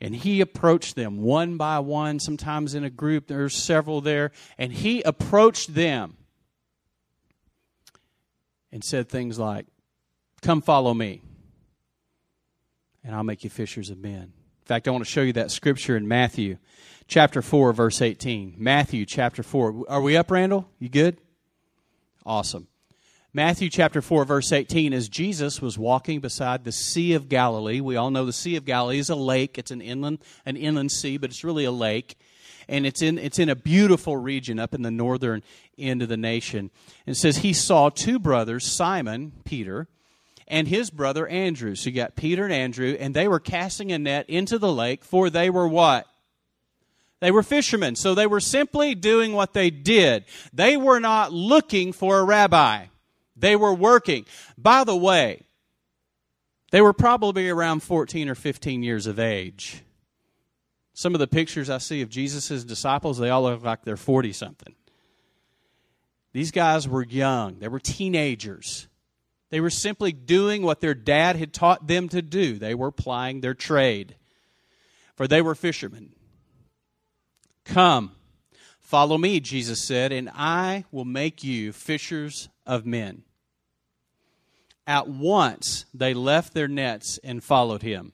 And 0.00 0.14
he 0.14 0.40
approached 0.40 0.96
them 0.96 1.22
one 1.22 1.56
by 1.56 1.78
one, 1.78 2.20
sometimes 2.20 2.74
in 2.74 2.84
a 2.84 2.90
group. 2.90 3.26
There's 3.26 3.54
several 3.54 4.00
there. 4.00 4.32
And 4.58 4.72
he 4.72 5.02
approached 5.02 5.74
them 5.74 6.16
and 8.70 8.84
said 8.84 9.08
things 9.08 9.38
like, 9.38 9.66
Come 10.42 10.60
follow 10.60 10.92
me, 10.92 11.22
and 13.02 13.14
I'll 13.14 13.24
make 13.24 13.44
you 13.44 13.50
fishers 13.50 13.88
of 13.88 13.96
men. 13.96 14.34
In 14.64 14.68
fact, 14.68 14.88
I 14.88 14.92
want 14.92 15.04
to 15.04 15.10
show 15.10 15.20
you 15.20 15.34
that 15.34 15.50
scripture 15.50 15.94
in 15.94 16.08
Matthew 16.08 16.56
chapter 17.06 17.42
4, 17.42 17.74
verse 17.74 18.00
18. 18.00 18.54
Matthew 18.56 19.04
chapter 19.04 19.42
4. 19.42 19.84
Are 19.90 20.00
we 20.00 20.16
up, 20.16 20.30
Randall? 20.30 20.66
You 20.78 20.88
good? 20.88 21.18
Awesome. 22.24 22.68
Matthew 23.34 23.68
chapter 23.68 24.00
4, 24.00 24.24
verse 24.24 24.52
18, 24.52 24.94
as 24.94 25.10
Jesus 25.10 25.60
was 25.60 25.76
walking 25.76 26.20
beside 26.20 26.64
the 26.64 26.72
Sea 26.72 27.12
of 27.12 27.28
Galilee. 27.28 27.82
We 27.82 27.96
all 27.96 28.10
know 28.10 28.24
the 28.24 28.32
Sea 28.32 28.56
of 28.56 28.64
Galilee 28.64 29.00
is 29.00 29.10
a 29.10 29.14
lake. 29.14 29.58
It's 29.58 29.70
an 29.70 29.82
inland, 29.82 30.20
an 30.46 30.56
inland 30.56 30.92
sea, 30.92 31.18
but 31.18 31.28
it's 31.28 31.44
really 31.44 31.66
a 31.66 31.70
lake. 31.70 32.16
And 32.66 32.86
it's 32.86 33.02
in, 33.02 33.18
it's 33.18 33.38
in 33.38 33.50
a 33.50 33.54
beautiful 33.54 34.16
region 34.16 34.58
up 34.58 34.72
in 34.72 34.80
the 34.80 34.90
northern 34.90 35.42
end 35.76 36.00
of 36.00 36.08
the 36.08 36.16
nation. 36.16 36.70
And 37.06 37.14
it 37.14 37.18
says, 37.18 37.36
He 37.36 37.52
saw 37.52 37.90
two 37.90 38.18
brothers, 38.18 38.64
Simon, 38.64 39.32
Peter, 39.44 39.88
and 40.46 40.68
his 40.68 40.90
brother 40.90 41.26
Andrew. 41.26 41.74
So 41.74 41.90
you 41.90 41.96
got 41.96 42.16
Peter 42.16 42.44
and 42.44 42.52
Andrew, 42.52 42.96
and 42.98 43.14
they 43.14 43.28
were 43.28 43.40
casting 43.40 43.92
a 43.92 43.98
net 43.98 44.28
into 44.28 44.58
the 44.58 44.72
lake, 44.72 45.04
for 45.04 45.30
they 45.30 45.50
were 45.50 45.68
what? 45.68 46.06
They 47.20 47.30
were 47.30 47.42
fishermen. 47.42 47.96
So 47.96 48.14
they 48.14 48.26
were 48.26 48.40
simply 48.40 48.94
doing 48.94 49.32
what 49.32 49.54
they 49.54 49.70
did. 49.70 50.24
They 50.52 50.76
were 50.76 51.00
not 51.00 51.32
looking 51.32 51.92
for 51.92 52.18
a 52.18 52.24
rabbi. 52.24 52.86
They 53.36 53.56
were 53.56 53.74
working. 53.74 54.26
By 54.58 54.84
the 54.84 54.96
way, 54.96 55.42
they 56.70 56.82
were 56.82 56.92
probably 56.92 57.48
around 57.48 57.82
14 57.82 58.28
or 58.28 58.34
15 58.34 58.82
years 58.82 59.06
of 59.06 59.18
age. 59.18 59.82
Some 60.92 61.14
of 61.14 61.18
the 61.18 61.26
pictures 61.26 61.70
I 61.70 61.78
see 61.78 62.02
of 62.02 62.08
Jesus' 62.08 62.62
disciples, 62.64 63.18
they 63.18 63.30
all 63.30 63.42
look 63.42 63.64
like 63.64 63.82
they're 63.84 63.96
40 63.96 64.32
something. 64.32 64.74
These 66.32 66.50
guys 66.50 66.88
were 66.88 67.04
young, 67.04 67.58
they 67.58 67.68
were 67.68 67.80
teenagers. 67.80 68.88
They 69.54 69.60
were 69.60 69.70
simply 69.70 70.10
doing 70.10 70.64
what 70.64 70.80
their 70.80 70.94
dad 70.94 71.36
had 71.36 71.52
taught 71.52 71.86
them 71.86 72.08
to 72.08 72.20
do. 72.20 72.58
They 72.58 72.74
were 72.74 72.90
plying 72.90 73.40
their 73.40 73.54
trade, 73.54 74.16
for 75.14 75.28
they 75.28 75.40
were 75.40 75.54
fishermen. 75.54 76.12
Come, 77.64 78.16
follow 78.80 79.16
me, 79.16 79.38
Jesus 79.38 79.80
said, 79.80 80.10
and 80.10 80.28
I 80.34 80.86
will 80.90 81.04
make 81.04 81.44
you 81.44 81.72
fishers 81.72 82.48
of 82.66 82.84
men. 82.84 83.22
At 84.88 85.06
once 85.06 85.86
they 85.94 86.14
left 86.14 86.52
their 86.52 86.66
nets 86.66 87.20
and 87.22 87.40
followed 87.40 87.82
him. 87.82 88.12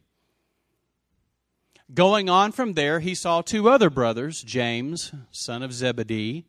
Going 1.94 2.28
on 2.28 2.52
from 2.52 2.75
there, 2.75 3.00
he 3.00 3.14
saw 3.14 3.40
two 3.40 3.70
other 3.70 3.88
brothers, 3.88 4.42
James, 4.42 5.11
son 5.30 5.62
of 5.62 5.73
Zebedee, 5.73 6.44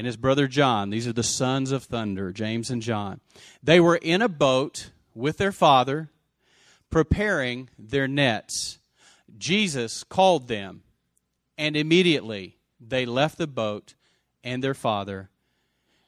and 0.00 0.06
his 0.06 0.16
brother 0.16 0.48
John. 0.48 0.88
These 0.88 1.06
are 1.06 1.12
the 1.12 1.22
sons 1.22 1.72
of 1.72 1.84
thunder, 1.84 2.32
James 2.32 2.70
and 2.70 2.80
John. 2.80 3.20
They 3.62 3.80
were 3.80 3.96
in 3.96 4.22
a 4.22 4.30
boat 4.30 4.92
with 5.14 5.36
their 5.36 5.52
father, 5.52 6.08
preparing 6.88 7.68
their 7.78 8.08
nets. 8.08 8.78
Jesus 9.36 10.02
called 10.02 10.48
them, 10.48 10.84
and 11.58 11.76
immediately 11.76 12.56
they 12.80 13.04
left 13.04 13.36
the 13.36 13.46
boat 13.46 13.92
and 14.42 14.64
their 14.64 14.72
father 14.72 15.28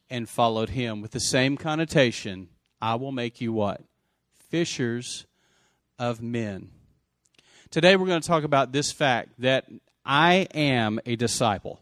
and 0.09 0.27
followed 0.27 0.69
him 0.69 0.99
with 0.99 1.11
the 1.11 1.19
same 1.19 1.55
connotation 1.55 2.49
I 2.81 2.95
will 2.95 3.11
make 3.11 3.41
you 3.41 3.53
what? 3.53 3.83
Fishers 4.49 5.27
of 5.99 6.19
men. 6.19 6.71
Today 7.69 7.95
we're 7.95 8.07
going 8.07 8.21
to 8.21 8.27
talk 8.27 8.43
about 8.43 8.71
this 8.71 8.91
fact 8.91 9.33
that 9.37 9.65
I 10.03 10.47
am 10.55 10.99
a 11.05 11.15
disciple. 11.15 11.79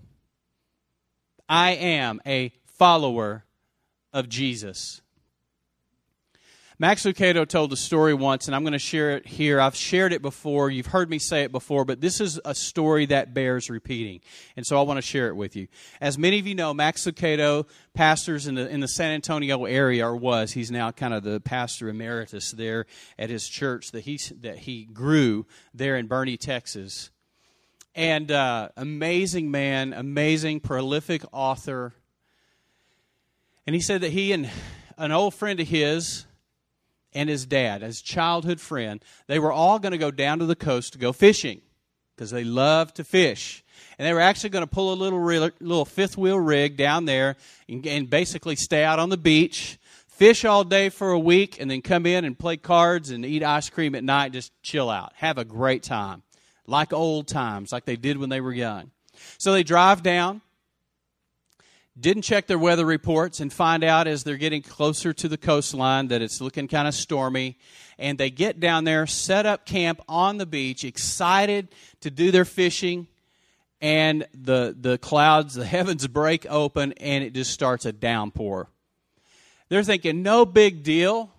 I 1.52 1.72
am 1.72 2.22
a 2.26 2.54
follower 2.64 3.44
of 4.14 4.30
Jesus. 4.30 5.02
Max 6.80 7.04
Lucado 7.04 7.46
told 7.46 7.74
a 7.74 7.76
story 7.76 8.14
once, 8.14 8.48
and 8.48 8.56
I'm 8.56 8.64
going 8.64 8.72
to 8.72 8.80
share 8.80 9.18
it 9.18 9.28
here. 9.28 9.60
I've 9.60 9.76
shared 9.76 10.14
it 10.14 10.22
before. 10.22 10.72
You've 10.72 10.86
heard 10.86 11.10
me 11.10 11.20
say 11.20 11.44
it 11.44 11.52
before, 11.52 11.84
but 11.84 12.00
this 12.00 12.22
is 12.22 12.40
a 12.46 12.56
story 12.56 13.06
that 13.08 13.34
bears 13.34 13.70
repeating. 13.70 14.22
And 14.56 14.66
so 14.66 14.80
I 14.80 14.84
want 14.84 14.98
to 14.98 15.02
share 15.02 15.28
it 15.28 15.36
with 15.36 15.58
you. 15.58 15.68
As 16.00 16.18
many 16.18 16.40
of 16.40 16.48
you 16.48 16.56
know, 16.56 16.74
Max 16.74 17.06
Lucado 17.06 17.68
pastors 17.94 18.48
in 18.48 18.56
the, 18.56 18.70
in 18.70 18.80
the 18.80 18.88
San 18.88 19.12
Antonio 19.12 19.66
area, 19.66 20.08
or 20.08 20.16
was. 20.16 20.54
He's 20.54 20.72
now 20.72 20.92
kind 20.92 21.14
of 21.14 21.24
the 21.24 21.42
pastor 21.42 21.90
emeritus 21.90 22.52
there 22.52 22.86
at 23.20 23.30
his 23.30 23.50
church 23.50 23.92
that 23.92 24.06
he, 24.06 24.18
that 24.40 24.60
he 24.60 24.86
grew 24.86 25.46
there 25.74 25.98
in 25.98 26.08
Boerne, 26.08 26.40
Texas 26.40 27.12
and 27.96 28.32
uh, 28.32 28.70
amazing 28.78 29.52
man, 29.52 29.94
amazing, 29.94 30.60
prolific 30.60 31.24
author. 31.32 31.94
And 33.68 33.76
he 33.76 33.82
said 33.82 34.02
that 34.02 34.12
he 34.12 34.32
and 34.32 34.50
an 34.98 35.12
old 35.12 35.34
friend 35.34 35.60
of 35.60 35.68
his 35.68 36.26
and 37.14 37.30
his 37.30 37.46
dad, 37.46 37.82
his 37.82 38.02
childhood 38.02 38.60
friend, 38.60 39.04
they 39.28 39.40
were 39.40 39.52
all 39.52 39.80
going 39.80 39.92
to 39.92 39.98
go 39.98 40.12
down 40.12 40.40
to 40.40 40.46
the 40.46 40.56
coast 40.56 40.94
to 40.94 41.00
go 41.00 41.12
fishing 41.12 41.62
because 42.16 42.32
they 42.32 42.44
love 42.44 42.94
to 42.94 43.04
fish. 43.04 43.64
And 43.98 44.08
they 44.08 44.14
were 44.14 44.22
actually 44.22 44.52
going 44.52 44.64
to 44.64 44.72
pull 44.72 44.94
a 44.94 44.96
little 44.96 45.22
little 45.22 45.86
fifth 45.86 46.18
wheel 46.18 46.40
rig 46.40 46.78
down 46.78 47.06
there 47.06 47.36
and, 47.68 47.86
and 47.86 48.10
basically 48.10 48.56
stay 48.56 48.84
out 48.84 49.00
on 49.00 49.10
the 49.10 49.18
beach, 49.18 49.78
fish 50.08 50.46
all 50.46 50.64
day 50.64 50.90
for 50.90 51.12
a 51.12 51.20
week, 51.20 51.60
and 51.60 51.70
then 51.70 51.82
come 51.82 52.06
in 52.06 52.24
and 52.24 52.38
play 52.38 52.58
cards 52.58 53.10
and 53.10 53.26
eat 53.26 53.44
ice 53.44 53.70
cream 53.70 53.96
at 53.96 54.04
night, 54.04 54.32
just 54.32 54.52
chill 54.64 54.90
out, 54.90 55.12
have 55.16 55.38
a 55.38 55.46
great 55.46 55.84
time 55.84 56.24
like 56.68 56.94
old 56.94 57.28
times, 57.28 57.72
like 57.72 57.86
they 57.86 57.96
did 57.96 58.18
when 58.18 58.30
they 58.30 58.42
were 58.42 58.54
young. 58.54 58.92
So 59.38 59.52
they 59.54 59.64
drive 59.64 60.04
down 60.04 60.42
didn't 62.00 62.24
check 62.24 62.48
their 62.48 62.58
weather 62.58 62.86
reports 62.86 63.40
and 63.40 63.52
find 63.52 63.84
out 63.84 64.08
as 64.08 64.24
they're 64.24 64.38
getting 64.38 64.62
closer 64.62 65.12
to 65.14 65.28
the 65.28 65.38
coastline 65.38 66.08
that 66.08 66.22
it's 66.22 66.40
looking 66.40 66.68
kind 66.68 66.88
of 66.88 66.94
stormy. 66.94 67.58
And 68.00 68.18
they 68.18 68.30
get 68.30 68.60
down 68.60 68.86
there, 68.86 69.06
set 69.06 69.46
up 69.46 69.66
camp 69.66 70.02
on 70.08 70.38
the 70.38 70.46
beach, 70.46 70.86
excited 70.86 71.68
to 72.00 72.10
do 72.10 72.32
their 72.32 72.46
fishing. 72.46 73.08
And 73.82 74.26
the, 74.34 74.76
the 74.80 74.98
clouds, 75.00 75.56
the 75.56 75.66
heavens 75.78 76.08
break 76.08 76.46
open, 76.50 76.94
and 76.94 77.24
it 77.24 77.34
just 77.34 77.52
starts 77.52 77.86
a 77.86 77.92
downpour. 77.92 78.70
They're 79.70 79.84
thinking, 79.84 80.24
no 80.24 80.46
big 80.46 80.84
deal. 80.84 81.32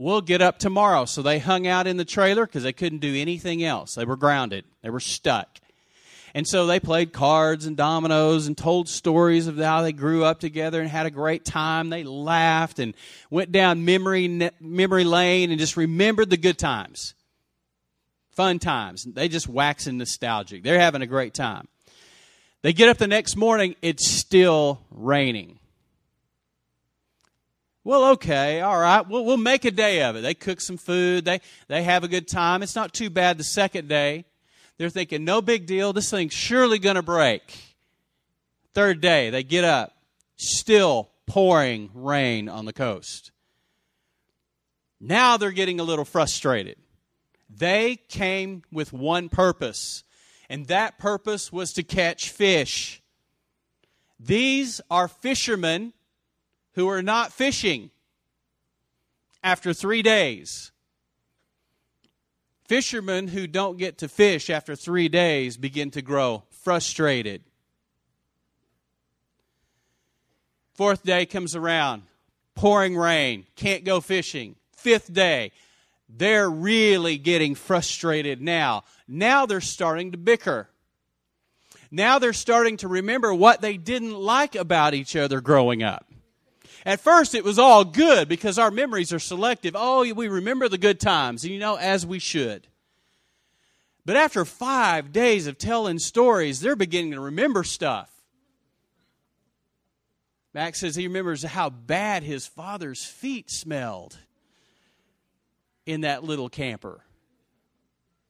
We'll 0.00 0.22
get 0.22 0.40
up 0.40 0.58
tomorrow. 0.58 1.04
So 1.04 1.20
they 1.20 1.38
hung 1.38 1.66
out 1.66 1.86
in 1.86 1.98
the 1.98 2.06
trailer 2.06 2.46
because 2.46 2.62
they 2.62 2.72
couldn't 2.72 3.00
do 3.00 3.14
anything 3.14 3.62
else. 3.62 3.96
They 3.96 4.06
were 4.06 4.16
grounded, 4.16 4.64
they 4.82 4.88
were 4.88 4.98
stuck. 4.98 5.58
And 6.34 6.48
so 6.48 6.64
they 6.64 6.80
played 6.80 7.12
cards 7.12 7.66
and 7.66 7.76
dominoes 7.76 8.46
and 8.46 8.56
told 8.56 8.88
stories 8.88 9.46
of 9.46 9.58
how 9.58 9.82
they 9.82 9.92
grew 9.92 10.24
up 10.24 10.40
together 10.40 10.80
and 10.80 10.88
had 10.88 11.04
a 11.04 11.10
great 11.10 11.44
time. 11.44 11.90
They 11.90 12.02
laughed 12.02 12.78
and 12.78 12.94
went 13.28 13.52
down 13.52 13.84
memory, 13.84 14.50
memory 14.58 15.04
lane 15.04 15.50
and 15.50 15.60
just 15.60 15.76
remembered 15.76 16.30
the 16.30 16.38
good 16.38 16.56
times. 16.56 17.12
Fun 18.30 18.58
times. 18.58 19.04
They 19.04 19.28
just 19.28 19.48
waxing 19.48 19.98
nostalgic. 19.98 20.62
They're 20.62 20.80
having 20.80 21.02
a 21.02 21.06
great 21.06 21.34
time. 21.34 21.68
They 22.62 22.72
get 22.72 22.88
up 22.88 22.96
the 22.96 23.06
next 23.06 23.36
morning, 23.36 23.74
it's 23.82 24.08
still 24.08 24.80
raining. 24.90 25.59
Well, 27.90 28.12
okay, 28.12 28.60
all 28.60 28.78
right. 28.78 29.00
We'll, 29.00 29.24
we'll 29.24 29.36
make 29.36 29.64
a 29.64 29.70
day 29.72 30.04
of 30.04 30.14
it. 30.14 30.20
They 30.20 30.32
cook 30.32 30.60
some 30.60 30.76
food. 30.76 31.24
They, 31.24 31.40
they 31.66 31.82
have 31.82 32.04
a 32.04 32.08
good 32.08 32.28
time. 32.28 32.62
It's 32.62 32.76
not 32.76 32.94
too 32.94 33.10
bad 33.10 33.36
the 33.36 33.42
second 33.42 33.88
day. 33.88 34.26
They're 34.78 34.90
thinking, 34.90 35.24
no 35.24 35.42
big 35.42 35.66
deal. 35.66 35.92
This 35.92 36.08
thing's 36.08 36.32
surely 36.32 36.78
going 36.78 36.94
to 36.94 37.02
break. 37.02 37.52
Third 38.74 39.00
day, 39.00 39.30
they 39.30 39.42
get 39.42 39.64
up. 39.64 39.96
Still 40.36 41.10
pouring 41.26 41.90
rain 41.92 42.48
on 42.48 42.64
the 42.64 42.72
coast. 42.72 43.32
Now 45.00 45.36
they're 45.36 45.50
getting 45.50 45.80
a 45.80 45.82
little 45.82 46.04
frustrated. 46.04 46.76
They 47.52 47.96
came 48.08 48.62
with 48.70 48.92
one 48.92 49.28
purpose, 49.28 50.04
and 50.48 50.68
that 50.68 51.00
purpose 51.00 51.52
was 51.52 51.72
to 51.72 51.82
catch 51.82 52.30
fish. 52.30 53.02
These 54.20 54.80
are 54.92 55.08
fishermen 55.08 55.92
who 56.74 56.88
are 56.88 57.02
not 57.02 57.32
fishing 57.32 57.90
after 59.42 59.72
three 59.72 60.02
days. 60.02 60.72
Fishermen 62.66 63.28
who 63.28 63.46
don't 63.46 63.78
get 63.78 63.98
to 63.98 64.08
fish 64.08 64.48
after 64.48 64.76
three 64.76 65.08
days 65.08 65.56
begin 65.56 65.90
to 65.90 66.02
grow 66.02 66.44
frustrated. 66.50 67.42
Fourth 70.74 71.02
day 71.02 71.26
comes 71.26 71.56
around, 71.56 72.02
pouring 72.54 72.96
rain, 72.96 73.44
can't 73.56 73.84
go 73.84 74.00
fishing. 74.00 74.54
Fifth 74.76 75.12
day, 75.12 75.52
they're 76.08 76.48
really 76.48 77.18
getting 77.18 77.54
frustrated 77.54 78.40
now. 78.40 78.84
Now 79.06 79.46
they're 79.46 79.60
starting 79.60 80.12
to 80.12 80.18
bicker. 80.18 80.68
Now 81.90 82.18
they're 82.18 82.32
starting 82.32 82.76
to 82.78 82.88
remember 82.88 83.34
what 83.34 83.60
they 83.60 83.76
didn't 83.76 84.14
like 84.14 84.54
about 84.54 84.94
each 84.94 85.16
other 85.16 85.40
growing 85.40 85.82
up. 85.82 86.09
At 86.86 87.00
first, 87.00 87.34
it 87.34 87.44
was 87.44 87.58
all 87.58 87.84
good 87.84 88.28
because 88.28 88.58
our 88.58 88.70
memories 88.70 89.12
are 89.12 89.18
selective. 89.18 89.74
Oh, 89.76 90.00
we 90.14 90.28
remember 90.28 90.68
the 90.68 90.78
good 90.78 90.98
times, 90.98 91.44
you 91.44 91.58
know, 91.58 91.76
as 91.76 92.06
we 92.06 92.18
should. 92.18 92.66
But 94.06 94.16
after 94.16 94.44
five 94.44 95.12
days 95.12 95.46
of 95.46 95.58
telling 95.58 95.98
stories, 95.98 96.60
they're 96.60 96.76
beginning 96.76 97.12
to 97.12 97.20
remember 97.20 97.64
stuff. 97.64 98.10
Max 100.52 100.80
says 100.80 100.96
he 100.96 101.06
remembers 101.06 101.42
how 101.42 101.70
bad 101.70 102.22
his 102.22 102.46
father's 102.46 103.04
feet 103.04 103.50
smelled 103.50 104.18
in 105.86 106.00
that 106.00 106.24
little 106.24 106.48
camper. 106.48 107.04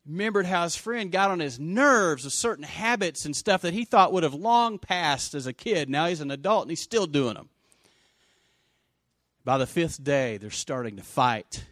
Remembered 0.07 0.47
how 0.47 0.65
his 0.65 0.77
friend 0.77 1.13
got 1.13 1.31
on 1.31 1.41
his 1.41 1.61
nerves 1.61 2.25
with 2.25 2.33
certain 2.33 2.65
habits 2.65 3.25
and 3.25 3.35
stuff 3.35 3.63
that 3.63 3.75
he 3.75 3.85
thought 3.85 4.13
would 4.13 4.23
have 4.23 4.35
long 4.35 4.79
passed 4.79 5.35
as 5.35 5.47
a 5.47 5.53
kid. 5.53 5.89
Now 5.89 6.07
he's 6.07 6.21
an 6.21 6.31
adult 6.31 6.63
and 6.63 6.71
he's 6.71 6.81
still 6.81 7.07
doing 7.07 7.35
them. 7.35 7.49
By 9.45 9.59
the 9.59 9.67
fifth 9.67 10.03
day, 10.03 10.37
they're 10.37 10.51
starting 10.51 10.97
to 10.97 11.03
fight. 11.03 11.65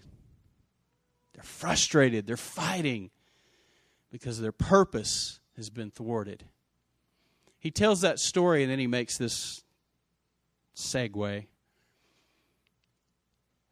They're 1.35 1.43
frustrated. 1.43 2.27
They're 2.27 2.37
fighting 2.37 3.11
because 4.11 4.41
their 4.41 4.53
purpose 4.53 5.41
has 5.57 5.71
been 5.71 5.91
thwarted. 5.91 6.45
He 7.59 7.71
tells 7.71 8.01
that 8.01 8.19
story 8.19 8.63
and 8.63 8.71
then 8.71 8.79
he 8.79 8.87
makes 8.87 9.19
this 9.19 9.63
segue. 10.77 11.47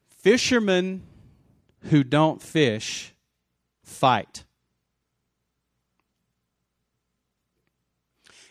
Fishermen 0.08 1.04
who 1.84 2.02
don't 2.02 2.42
fish 2.42 3.14
fight. 3.82 4.44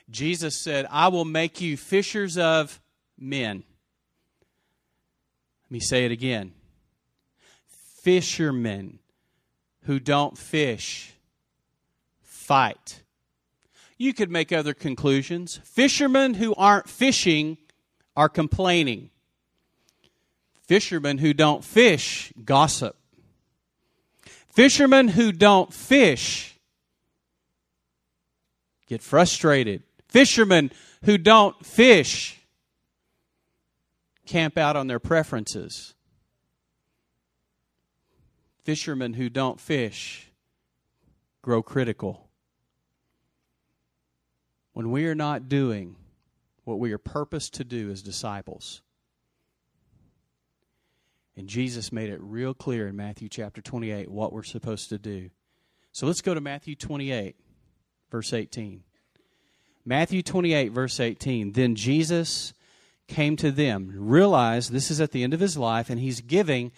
Jesus 0.10 0.56
said, 0.56 0.88
I 0.90 1.10
will 1.10 1.26
make 1.26 1.62
you 1.62 1.78
fishers 1.78 2.38
of 2.38 2.80
men. 3.18 3.64
Me 5.76 5.82
say 5.82 6.06
it 6.06 6.12
again. 6.14 6.54
Fishermen 7.68 9.00
who 9.82 10.00
don't 10.00 10.38
fish 10.38 11.16
fight. 12.22 13.04
You 13.98 14.14
could 14.14 14.32
make 14.32 14.54
other 14.54 14.74
conclusions. 14.74 15.60
Fishermen 15.66 16.36
who 16.36 16.56
aren't 16.56 16.88
fishing 16.88 17.58
are 18.16 18.30
complaining. 18.30 19.10
Fishermen 20.66 21.18
who 21.18 21.34
don't 21.34 21.62
fish 21.62 22.32
gossip. 22.46 22.96
Fishermen 24.54 25.10
who 25.10 25.34
don't 25.34 25.74
fish 25.74 26.58
get 28.88 29.02
frustrated. 29.02 29.84
Fishermen 30.08 30.72
who 31.04 31.18
don't 31.18 31.66
fish 31.66 32.40
camp 34.26 34.58
out 34.58 34.76
on 34.76 34.88
their 34.88 35.00
preferences. 35.00 35.94
Fishermen 38.64 39.14
who 39.14 39.30
don't 39.30 39.60
fish 39.60 40.32
grow 41.42 41.62
critical. 41.62 42.28
When 44.74 44.92
we 44.92 45.06
are 45.06 45.16
not 45.16 45.48
doing 45.48 45.96
what 46.64 46.80
we 46.80 46.92
are 46.92 46.98
purposed 46.98 47.54
to 47.56 47.64
do 47.64 47.92
as 47.92 48.02
disciples, 48.02 48.82
and 51.38 51.48
Jesus 51.48 51.92
made 51.92 52.10
it 52.10 52.20
real 52.22 52.54
clear 52.54 52.88
in 52.88 52.96
Matthew 52.96 53.30
chapter 53.30 53.62
28 53.62 54.10
what 54.10 54.34
we're 54.34 54.44
supposed 54.44 54.90
to 54.90 54.98
do. 54.98 55.30
So 55.92 56.08
let's 56.08 56.22
go 56.22 56.34
to 56.34 56.42
Matthew 56.42 56.76
28, 56.76 57.36
verse 58.10 58.34
18. 58.34 58.84
Matthew 59.86 60.24
28, 60.24 60.72
verse 60.72 61.00
18. 61.00 61.52
Then 61.52 61.76
Jesus 61.76 62.55
came 63.08 63.36
to 63.38 63.52
them. 63.52 63.92
Realize 63.96 64.70
this 64.70 64.92
is 64.92 65.02
at 65.02 65.12
the 65.12 65.24
end 65.24 65.34
of 65.34 65.40
his 65.40 65.58
life, 65.58 65.90
and 65.90 66.00
he's 66.00 66.22
giving 66.22 66.72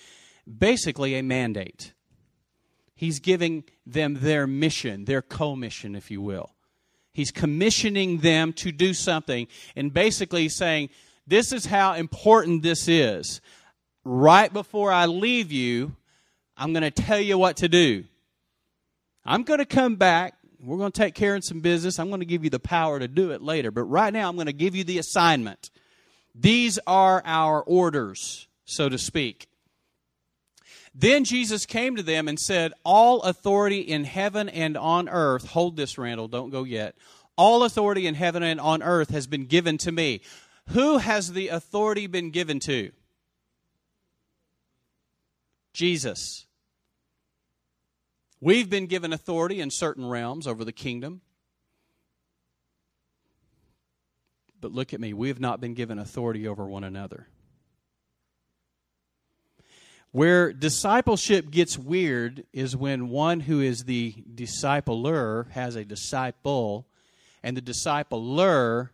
basically 0.47 1.15
a 1.15 1.23
mandate. 1.23 1.93
He's 2.95 3.19
giving 3.19 3.63
them 3.85 4.17
their 4.21 4.47
mission, 4.47 5.05
their 5.05 5.21
commission, 5.21 5.95
if 5.95 6.09
you 6.09 6.21
will. 6.21 6.51
He's 7.13 7.31
commissioning 7.31 8.19
them 8.19 8.53
to 8.53 8.71
do 8.71 8.93
something, 8.93 9.47
and 9.75 9.93
basically 9.93 10.49
saying, 10.49 10.89
This 11.25 11.51
is 11.51 11.65
how 11.65 11.93
important 11.93 12.63
this 12.63 12.87
is. 12.87 13.41
Right 14.03 14.51
before 14.51 14.91
I 14.91 15.05
leave 15.05 15.51
you, 15.51 15.95
I'm 16.55 16.73
going 16.73 16.83
to 16.83 16.91
tell 16.91 17.19
you 17.19 17.37
what 17.37 17.57
to 17.57 17.69
do. 17.69 18.05
I'm 19.25 19.43
going 19.43 19.59
to 19.59 19.65
come 19.65 19.95
back. 19.95 20.35
We're 20.63 20.77
going 20.77 20.91
to 20.91 21.01
take 21.01 21.13
care 21.13 21.35
of 21.35 21.43
some 21.43 21.59
business. 21.59 21.99
I'm 21.99 22.07
going 22.09 22.21
to 22.21 22.25
give 22.25 22.43
you 22.43 22.49
the 22.49 22.59
power 22.59 22.97
to 22.97 23.07
do 23.07 23.31
it 23.31 23.41
later. 23.41 23.69
But 23.69 23.83
right 23.83 24.11
now, 24.11 24.29
I'm 24.29 24.35
going 24.35 24.47
to 24.47 24.53
give 24.53 24.75
you 24.75 24.83
the 24.83 24.97
assignment. 24.97 25.69
These 26.39 26.78
are 26.86 27.21
our 27.26 27.62
orders, 27.63 28.47
so 28.65 28.89
to 28.89 28.97
speak. 28.97 29.47
Then 30.93 31.23
Jesus 31.23 31.65
came 31.65 31.95
to 31.95 32.04
them 32.04 32.28
and 32.28 32.39
said, 32.39 32.73
All 32.84 33.21
authority 33.21 33.82
in 33.82 34.04
heaven 34.04 34.50
and 34.50 34.78
on 34.78 35.10
earth, 35.10 35.47
hold 35.50 35.78
this, 35.78 35.97
Randall, 35.97 36.28
don't 36.28 36.50
go 36.50 36.63
yet. 36.63 36.95
All 37.38 37.63
authority 37.63 38.08
in 38.08 38.15
heaven 38.15 38.43
and 38.43 38.60
on 38.60 38.82
earth 38.82 39.10
has 39.12 39.28
been 39.28 39.45
given 39.45 39.78
to 39.80 39.91
me. 39.91 40.21
Who 40.69 40.97
has 40.97 41.34
the 41.34 41.50
authority 41.50 42.08
been 42.08 42.32
given 42.32 42.60
to? 42.62 42.91
Jesus. 45.73 46.47
We've 48.41 48.69
been 48.69 48.88
given 48.88 49.13
authority 49.13 49.62
in 49.62 49.71
certain 49.71 50.08
realms 50.08 50.47
over 50.47 50.65
the 50.65 50.71
kingdom. 50.71 51.21
But 54.59 54.71
look 54.71 54.93
at 54.93 54.99
me, 54.99 55.13
we 55.13 55.27
have 55.27 55.39
not 55.39 55.61
been 55.61 55.73
given 55.73 55.99
authority 55.99 56.47
over 56.47 56.67
one 56.67 56.83
another. 56.83 57.27
Where 60.11 60.51
discipleship 60.51 61.51
gets 61.51 61.77
weird 61.77 62.45
is 62.53 62.75
when 62.75 63.09
one 63.09 63.41
who 63.41 63.61
is 63.61 63.83
the 63.83 64.13
discipler 64.33 65.49
has 65.51 65.75
a 65.75 65.85
disciple, 65.85 66.87
and 67.43 67.55
the 67.55 67.61
discipler 67.61 68.89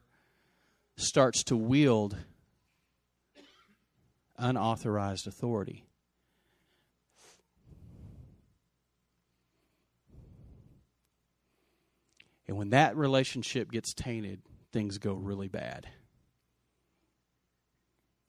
starts 0.98 1.44
to 1.46 1.56
wield 1.56 2.18
unauthorized 4.38 5.28
authority. 5.28 5.86
And 12.48 12.58
when 12.58 12.72
that 12.72 12.98
relationship 12.98 13.72
gets 13.72 13.94
tainted, 13.94 14.42
things 14.74 14.98
go 14.98 15.14
really 15.14 15.48
bad. 15.48 15.88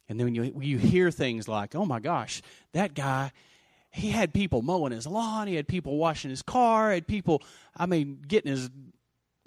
And 0.08 0.20
then 0.20 0.34
you, 0.34 0.54
you 0.60 0.78
hear 0.78 1.10
things 1.10 1.48
like, 1.48 1.74
oh 1.74 1.86
my 1.86 1.98
gosh, 1.98 2.42
that 2.72 2.94
guy, 2.94 3.32
he 3.90 4.10
had 4.10 4.34
people 4.34 4.60
mowing 4.60 4.92
his 4.92 5.06
lawn, 5.06 5.48
he 5.48 5.54
had 5.54 5.66
people 5.66 5.96
washing 5.96 6.30
his 6.30 6.42
car, 6.42 6.92
had 6.92 7.06
people, 7.06 7.42
I 7.76 7.86
mean, 7.86 8.22
getting 8.26 8.50
his 8.50 8.70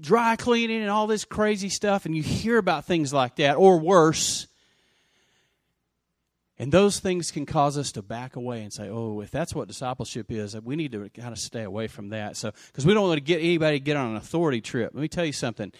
dry 0.02 0.36
cleaning 0.36 0.82
and 0.82 0.90
all 0.90 1.08
this 1.08 1.26
crazy 1.26 1.70
stuff, 1.70 2.06
and 2.06 2.16
you 2.16 2.24
hear 2.24 2.58
about 2.58 2.86
things 2.86 3.14
like 3.14 3.36
that, 3.38 3.56
or 3.56 3.80
worse. 3.80 4.48
And 6.60 6.72
those 6.72 7.00
things 7.00 7.30
can 7.30 7.46
cause 7.46 7.78
us 7.78 7.92
to 7.92 8.02
back 8.02 8.36
away 8.36 8.64
and 8.64 8.74
say, 8.74 8.90
"Oh, 8.90 9.22
if 9.22 9.30
that's 9.30 9.54
what 9.54 9.68
discipleship 9.68 10.32
is, 10.32 10.60
we 10.60 10.76
need 10.76 10.92
to 10.94 11.08
kind 11.10 11.32
of 11.32 11.38
stay 11.38 11.62
away 11.62 11.88
from 11.88 12.10
that." 12.10 12.36
So, 12.36 12.52
because 12.68 12.84
we 12.84 12.96
don't 12.96 13.08
want 13.08 13.18
to 13.18 13.24
get 13.24 13.42
anybody 13.42 13.78
to 13.80 13.84
get 13.84 13.96
on 13.96 14.10
an 14.12 14.16
authority 14.16 14.60
trip. 14.60 14.92
Let 14.96 15.02
me 15.02 15.08
tell 15.08 15.26
you 15.26 15.34
something: 15.34 15.72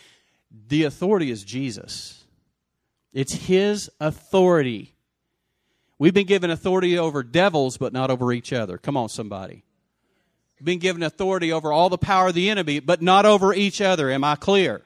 the 0.52 0.84
authority 0.84 1.32
is 1.32 1.44
Jesus. 1.44 2.26
It's 3.14 3.34
His 3.34 3.90
authority. 4.00 4.96
We've 6.00 6.14
been 6.14 6.28
given 6.28 6.52
authority 6.52 6.98
over 6.98 7.24
devils, 7.24 7.78
but 7.78 7.94
not 7.94 8.12
over 8.12 8.32
each 8.32 8.54
other. 8.54 8.78
Come 8.78 8.96
on, 8.96 9.10
somebody. 9.10 9.64
We've 10.60 10.66
been 10.66 10.80
given 10.80 11.04
authority 11.04 11.52
over 11.52 11.72
all 11.72 11.90
the 11.90 11.98
power 11.98 12.30
of 12.30 12.34
the 12.34 12.50
enemy, 12.50 12.80
but 12.80 13.02
not 13.02 13.26
over 13.26 13.54
each 13.54 13.82
other. 13.82 14.12
Am 14.12 14.24
I 14.24 14.36
clear? 14.36 14.84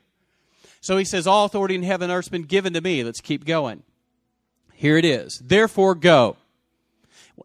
So 0.82 0.98
he 0.98 1.06
says, 1.06 1.28
All 1.28 1.46
authority 1.46 1.76
in 1.76 1.84
heaven 1.84 2.10
and 2.10 2.18
earth 2.18 2.26
has 2.26 2.30
been 2.30 2.44
given 2.44 2.74
to 2.74 2.82
me. 2.82 3.04
Let's 3.04 3.22
keep 3.22 3.46
going. 3.46 3.84
Here 4.74 4.98
it 4.98 5.06
is. 5.06 5.40
Therefore, 5.40 5.96
go. 5.96 6.38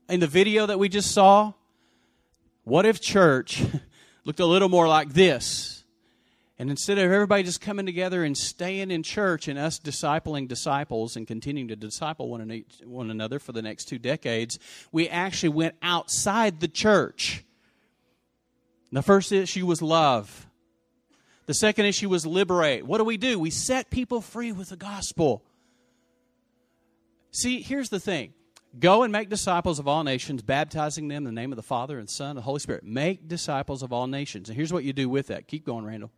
In 0.08 0.20
the 0.20 0.26
video 0.26 0.66
that 0.66 0.78
we 0.78 0.88
just 0.88 1.12
saw, 1.12 1.52
what 2.64 2.86
if 2.86 3.00
church 3.00 3.62
looked 4.24 4.40
a 4.40 4.46
little 4.46 4.68
more 4.68 4.88
like 4.88 5.10
this? 5.10 5.75
And 6.58 6.70
instead 6.70 6.96
of 6.96 7.12
everybody 7.12 7.42
just 7.42 7.60
coming 7.60 7.84
together 7.84 8.24
and 8.24 8.36
staying 8.36 8.90
in 8.90 9.02
church 9.02 9.46
and 9.46 9.58
us 9.58 9.78
discipling 9.78 10.48
disciples 10.48 11.16
and 11.16 11.26
continuing 11.26 11.68
to 11.68 11.76
disciple 11.76 12.30
one, 12.30 13.10
another 13.10 13.38
for 13.38 13.52
the 13.52 13.60
next 13.60 13.86
two 13.86 13.98
decades, 13.98 14.58
we 14.90 15.08
actually 15.08 15.50
went 15.50 15.74
outside 15.82 16.60
the 16.60 16.68
church. 16.68 17.44
The 18.90 19.02
first 19.02 19.32
issue 19.32 19.66
was 19.66 19.82
love. 19.82 20.46
The 21.44 21.54
second 21.54 21.84
issue 21.84 22.08
was 22.08 22.24
liberate. 22.24 22.86
What 22.86 22.98
do 22.98 23.04
we 23.04 23.18
do? 23.18 23.38
We 23.38 23.50
set 23.50 23.90
people 23.90 24.22
free 24.22 24.52
with 24.52 24.70
the 24.70 24.76
gospel. 24.76 25.44
See, 27.30 27.60
here's 27.60 27.90
the 27.90 28.00
thing 28.00 28.32
Go 28.78 29.02
and 29.02 29.12
make 29.12 29.28
disciples 29.28 29.78
of 29.78 29.88
all 29.88 30.04
nations, 30.04 30.42
baptizing 30.42 31.08
them 31.08 31.26
in 31.26 31.34
the 31.34 31.40
name 31.40 31.52
of 31.52 31.56
the 31.56 31.62
Father 31.62 31.98
and 31.98 32.08
Son 32.08 32.30
and 32.30 32.38
the 32.38 32.42
Holy 32.42 32.60
Spirit. 32.60 32.84
Make 32.84 33.28
disciples 33.28 33.82
of 33.82 33.92
all 33.92 34.06
nations. 34.06 34.48
And 34.48 34.56
here's 34.56 34.72
what 34.72 34.84
you 34.84 34.92
do 34.92 35.08
with 35.08 35.28
that. 35.28 35.48
Keep 35.48 35.64
going, 35.66 35.84
Randall. 35.84 36.10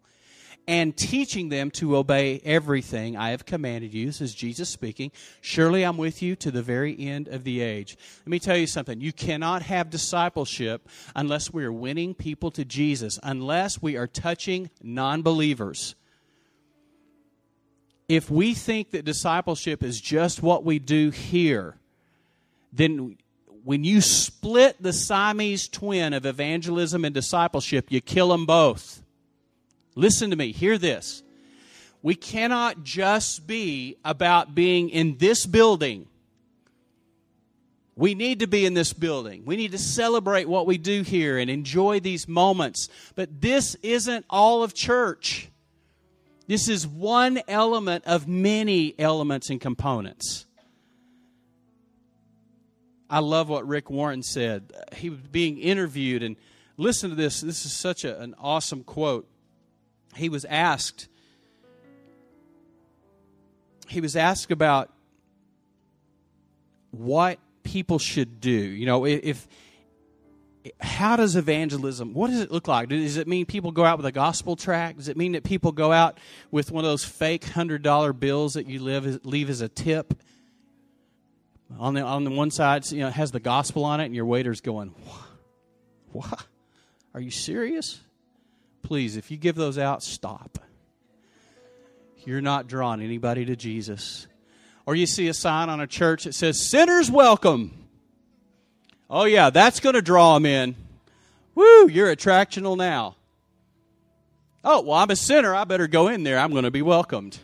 And 0.68 0.96
teaching 0.96 1.48
them 1.48 1.72
to 1.72 1.96
obey 1.96 2.40
everything 2.44 3.16
I 3.16 3.30
have 3.30 3.44
commanded 3.46 3.92
you. 3.92 4.06
This 4.06 4.20
is 4.20 4.34
Jesus 4.34 4.68
speaking. 4.68 5.10
Surely 5.40 5.82
I'm 5.82 5.96
with 5.96 6.22
you 6.22 6.36
to 6.36 6.50
the 6.50 6.62
very 6.62 6.94
end 6.96 7.26
of 7.26 7.42
the 7.42 7.62
age. 7.62 7.96
Let 8.20 8.28
me 8.28 8.38
tell 8.38 8.56
you 8.56 8.66
something. 8.66 9.00
You 9.00 9.12
cannot 9.12 9.62
have 9.62 9.88
discipleship 9.88 10.86
unless 11.16 11.52
we 11.52 11.64
are 11.64 11.72
winning 11.72 12.14
people 12.14 12.50
to 12.52 12.66
Jesus, 12.66 13.18
unless 13.22 13.82
we 13.82 13.96
are 13.96 14.06
touching 14.06 14.68
non 14.82 15.22
believers 15.22 15.96
if 18.08 18.30
we 18.30 18.54
think 18.54 18.90
that 18.92 19.04
discipleship 19.04 19.82
is 19.82 20.00
just 20.00 20.42
what 20.42 20.64
we 20.64 20.78
do 20.78 21.10
here, 21.10 21.76
then 22.72 23.18
when 23.64 23.84
you 23.84 24.00
split 24.00 24.82
the 24.82 24.94
Siamese 24.94 25.68
twin 25.68 26.14
of 26.14 26.24
evangelism 26.24 27.04
and 27.04 27.14
discipleship, 27.14 27.92
you 27.92 28.00
kill 28.00 28.28
them 28.28 28.46
both. 28.46 29.02
Listen 29.98 30.30
to 30.30 30.36
me, 30.36 30.52
hear 30.52 30.78
this. 30.78 31.24
We 32.02 32.14
cannot 32.14 32.84
just 32.84 33.48
be 33.48 33.96
about 34.04 34.54
being 34.54 34.90
in 34.90 35.18
this 35.18 35.44
building. 35.44 36.06
We 37.96 38.14
need 38.14 38.38
to 38.38 38.46
be 38.46 38.64
in 38.64 38.74
this 38.74 38.92
building. 38.92 39.42
We 39.44 39.56
need 39.56 39.72
to 39.72 39.78
celebrate 39.78 40.48
what 40.48 40.68
we 40.68 40.78
do 40.78 41.02
here 41.02 41.36
and 41.36 41.50
enjoy 41.50 41.98
these 41.98 42.28
moments. 42.28 42.88
But 43.16 43.40
this 43.40 43.74
isn't 43.82 44.24
all 44.30 44.62
of 44.62 44.72
church. 44.72 45.48
This 46.46 46.68
is 46.68 46.86
one 46.86 47.40
element 47.48 48.04
of 48.04 48.28
many 48.28 48.94
elements 49.00 49.50
and 49.50 49.60
components. 49.60 50.46
I 53.10 53.18
love 53.18 53.48
what 53.48 53.66
Rick 53.66 53.90
Warren 53.90 54.22
said. 54.22 54.72
He 54.94 55.10
was 55.10 55.18
being 55.18 55.58
interviewed, 55.58 56.22
and 56.22 56.36
listen 56.76 57.10
to 57.10 57.16
this. 57.16 57.40
This 57.40 57.66
is 57.66 57.72
such 57.72 58.04
a, 58.04 58.20
an 58.20 58.36
awesome 58.38 58.84
quote. 58.84 59.28
He 60.14 60.28
was 60.28 60.44
asked, 60.44 61.08
he 63.86 64.00
was 64.00 64.16
asked 64.16 64.50
about 64.50 64.90
what 66.90 67.38
people 67.62 67.98
should 67.98 68.40
do. 68.40 68.50
You 68.50 68.86
know, 68.86 69.04
if 69.04 69.46
how 70.80 71.16
does 71.16 71.36
evangelism 71.36 72.14
what 72.14 72.30
does 72.30 72.40
it 72.40 72.50
look 72.50 72.68
like 72.68 72.88
does 72.88 73.16
it 73.16 73.28
mean 73.28 73.46
people 73.46 73.72
go 73.72 73.84
out 73.84 73.96
with 73.96 74.06
a 74.06 74.12
gospel 74.12 74.56
tract 74.56 74.98
does 74.98 75.08
it 75.08 75.16
mean 75.16 75.32
that 75.32 75.44
people 75.44 75.72
go 75.72 75.92
out 75.92 76.18
with 76.50 76.70
one 76.70 76.84
of 76.84 76.90
those 76.90 77.04
fake 77.04 77.44
hundred 77.44 77.82
dollar 77.82 78.12
bills 78.12 78.54
that 78.54 78.66
you 78.66 78.80
live, 78.80 79.24
leave 79.24 79.48
as 79.48 79.60
a 79.60 79.68
tip 79.68 80.14
on 81.78 81.94
the 81.94 82.02
on 82.02 82.24
the 82.24 82.30
one 82.30 82.50
side 82.50 82.90
you 82.90 83.00
know 83.00 83.08
it 83.08 83.14
has 83.14 83.30
the 83.30 83.40
gospel 83.40 83.84
on 83.84 84.00
it 84.00 84.06
and 84.06 84.14
your 84.14 84.26
waiter's 84.26 84.60
going 84.60 84.88
what, 86.12 86.28
what? 86.28 86.46
are 87.14 87.20
you 87.20 87.30
serious 87.30 88.00
please 88.82 89.16
if 89.16 89.30
you 89.30 89.36
give 89.36 89.56
those 89.56 89.78
out 89.78 90.02
stop 90.02 90.58
you're 92.24 92.40
not 92.40 92.66
drawing 92.66 93.00
anybody 93.00 93.44
to 93.44 93.56
jesus 93.56 94.26
or 94.86 94.94
you 94.94 95.06
see 95.06 95.28
a 95.28 95.34
sign 95.34 95.68
on 95.68 95.80
a 95.80 95.86
church 95.86 96.24
that 96.24 96.34
says 96.34 96.60
sinners 96.60 97.10
welcome 97.10 97.78
Oh, 99.10 99.24
yeah, 99.24 99.50
that's 99.50 99.80
going 99.80 99.94
to 99.94 100.02
draw 100.02 100.34
them 100.34 100.44
in. 100.44 100.76
Woo, 101.54 101.88
you're 101.88 102.14
attractional 102.14 102.76
now. 102.76 103.16
Oh, 104.62 104.82
well, 104.82 104.98
I'm 104.98 105.10
a 105.10 105.16
sinner. 105.16 105.54
I 105.54 105.64
better 105.64 105.88
go 105.88 106.08
in 106.08 106.24
there. 106.24 106.38
I'm 106.38 106.50
going 106.50 106.64
to 106.64 106.70
be 106.70 106.82
welcomed. 106.82 107.38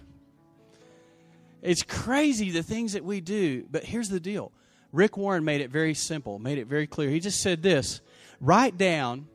It's 1.62 1.82
crazy 1.82 2.50
the 2.50 2.62
things 2.62 2.92
that 2.92 3.04
we 3.04 3.22
do, 3.22 3.66
but 3.70 3.84
here's 3.84 4.10
the 4.10 4.20
deal. 4.20 4.52
Rick 4.92 5.16
Warren 5.16 5.44
made 5.44 5.62
it 5.62 5.70
very 5.70 5.94
simple, 5.94 6.38
made 6.38 6.58
it 6.58 6.66
very 6.66 6.86
clear. 6.86 7.08
He 7.08 7.20
just 7.20 7.40
said 7.40 7.62
this 7.62 8.02
write 8.40 8.76
down 8.76 9.26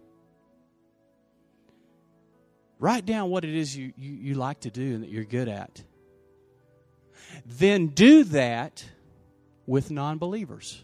write 2.79 3.05
down 3.05 3.29
what 3.29 3.45
it 3.45 3.53
is 3.53 3.75
you, 3.75 3.93
you, 3.97 4.11
you 4.11 4.33
like 4.33 4.61
to 4.61 4.71
do 4.71 4.95
and 4.95 5.03
that 5.03 5.09
you're 5.09 5.25
good 5.25 5.47
at. 5.47 5.83
Then 7.45 7.87
do 7.87 8.23
that 8.25 8.83
with 9.67 9.91
non 9.91 10.17
believers. 10.17 10.83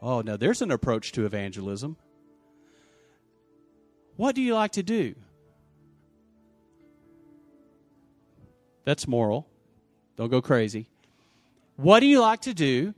Oh, 0.00 0.20
now 0.20 0.36
there's 0.36 0.62
an 0.62 0.72
approach 0.72 1.12
to 1.12 1.26
evangelism. 1.26 1.96
What 4.16 4.34
do 4.34 4.42
you 4.42 4.54
like 4.54 4.72
to 4.72 4.82
do? 4.82 5.14
That's 8.84 9.06
moral. 9.06 9.46
Don't 10.16 10.28
go 10.28 10.42
crazy. 10.42 10.88
What 11.76 12.00
do 12.00 12.06
you 12.06 12.20
like 12.20 12.42
to 12.42 12.54
do? 12.54 12.94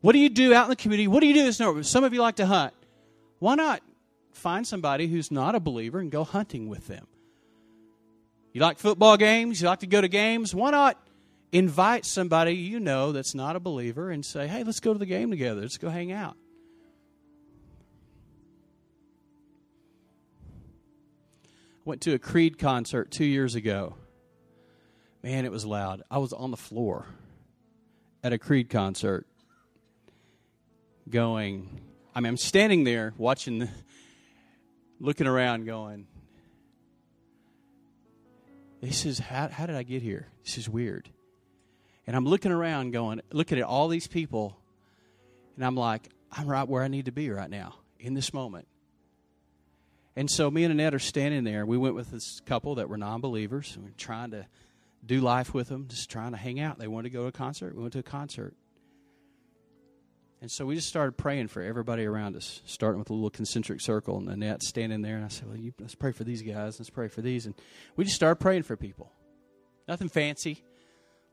What 0.00 0.12
do 0.12 0.18
you 0.18 0.30
do 0.30 0.54
out 0.54 0.64
in 0.64 0.70
the 0.70 0.76
community? 0.76 1.08
What 1.08 1.20
do 1.20 1.26
you 1.26 1.34
do? 1.34 1.82
Some 1.82 2.04
of 2.04 2.14
you 2.14 2.20
like 2.20 2.36
to 2.36 2.46
hunt. 2.46 2.72
Why 3.38 3.54
not 3.54 3.82
find 4.32 4.66
somebody 4.66 5.06
who's 5.06 5.30
not 5.30 5.54
a 5.54 5.60
believer 5.60 5.98
and 5.98 6.10
go 6.10 6.24
hunting 6.24 6.68
with 6.68 6.86
them? 6.86 7.06
You 8.52 8.60
like 8.60 8.78
football 8.78 9.16
games? 9.16 9.60
You 9.60 9.68
like 9.68 9.80
to 9.80 9.86
go 9.86 10.00
to 10.00 10.08
games? 10.08 10.54
Why 10.54 10.70
not 10.70 10.98
invite 11.52 12.04
somebody 12.04 12.52
you 12.52 12.80
know 12.80 13.12
that's 13.12 13.34
not 13.34 13.56
a 13.56 13.60
believer 13.60 14.10
and 14.10 14.24
say, 14.24 14.46
hey, 14.46 14.62
let's 14.64 14.80
go 14.80 14.92
to 14.92 14.98
the 14.98 15.06
game 15.06 15.30
together. 15.30 15.62
Let's 15.62 15.78
go 15.78 15.88
hang 15.88 16.12
out. 16.12 16.36
I 21.44 21.82
went 21.84 22.02
to 22.02 22.14
a 22.14 22.18
Creed 22.18 22.58
concert 22.58 23.10
two 23.10 23.24
years 23.24 23.54
ago. 23.54 23.96
Man, 25.22 25.44
it 25.44 25.50
was 25.50 25.64
loud. 25.64 26.02
I 26.10 26.18
was 26.18 26.32
on 26.32 26.50
the 26.50 26.56
floor 26.56 27.06
at 28.22 28.32
a 28.32 28.38
Creed 28.38 28.70
concert 28.70 29.26
going, 31.08 31.80
I 32.14 32.20
mean, 32.20 32.28
I'm 32.28 32.36
standing 32.36 32.84
there 32.84 33.12
watching, 33.18 33.68
looking 35.00 35.26
around 35.26 35.64
going, 35.64 36.06
this 38.80 39.04
is, 39.04 39.18
how, 39.18 39.48
how 39.48 39.66
did 39.66 39.76
I 39.76 39.82
get 39.82 40.02
here? 40.02 40.28
This 40.44 40.58
is 40.58 40.68
weird. 40.68 41.08
And 42.06 42.16
I'm 42.16 42.24
looking 42.24 42.52
around 42.52 42.92
going, 42.92 43.20
looking 43.32 43.58
at 43.58 43.64
all 43.64 43.88
these 43.88 44.06
people, 44.06 44.56
and 45.56 45.64
I'm 45.64 45.74
like, 45.74 46.08
I'm 46.32 46.46
right 46.46 46.66
where 46.68 46.82
I 46.82 46.88
need 46.88 47.06
to 47.06 47.12
be 47.12 47.30
right 47.30 47.50
now 47.50 47.74
in 47.98 48.14
this 48.14 48.32
moment. 48.32 48.66
And 50.16 50.30
so 50.30 50.50
me 50.50 50.64
and 50.64 50.72
Annette 50.72 50.94
are 50.94 50.98
standing 50.98 51.44
there. 51.44 51.64
We 51.64 51.78
went 51.78 51.94
with 51.94 52.10
this 52.10 52.40
couple 52.46 52.76
that 52.76 52.88
were 52.88 52.96
non 52.96 53.20
believers. 53.20 53.76
We 53.80 53.88
are 53.88 53.94
trying 53.96 54.32
to 54.32 54.46
do 55.04 55.20
life 55.20 55.54
with 55.54 55.68
them, 55.68 55.86
just 55.88 56.10
trying 56.10 56.32
to 56.32 56.36
hang 56.36 56.60
out. 56.60 56.78
They 56.78 56.88
wanted 56.88 57.10
to 57.10 57.16
go 57.16 57.22
to 57.22 57.28
a 57.28 57.32
concert. 57.32 57.74
We 57.74 57.82
went 57.82 57.92
to 57.94 58.00
a 58.00 58.02
concert. 58.02 58.54
And 60.40 60.50
so 60.50 60.64
we 60.64 60.74
just 60.74 60.88
started 60.88 61.18
praying 61.18 61.48
for 61.48 61.60
everybody 61.60 62.06
around 62.06 62.34
us, 62.34 62.62
starting 62.64 62.98
with 62.98 63.10
a 63.10 63.12
little 63.12 63.28
concentric 63.28 63.80
circle, 63.80 64.16
and 64.16 64.28
Annette 64.28 64.62
standing 64.62 65.02
there. 65.02 65.16
And 65.16 65.24
I 65.24 65.28
said, 65.28 65.48
Well, 65.48 65.56
you, 65.58 65.74
let's 65.78 65.94
pray 65.94 66.12
for 66.12 66.24
these 66.24 66.40
guys. 66.40 66.80
Let's 66.80 66.88
pray 66.88 67.08
for 67.08 67.20
these. 67.20 67.44
And 67.44 67.54
we 67.96 68.04
just 68.04 68.16
started 68.16 68.36
praying 68.36 68.62
for 68.62 68.76
people. 68.76 69.12
Nothing 69.86 70.08
fancy. 70.08 70.62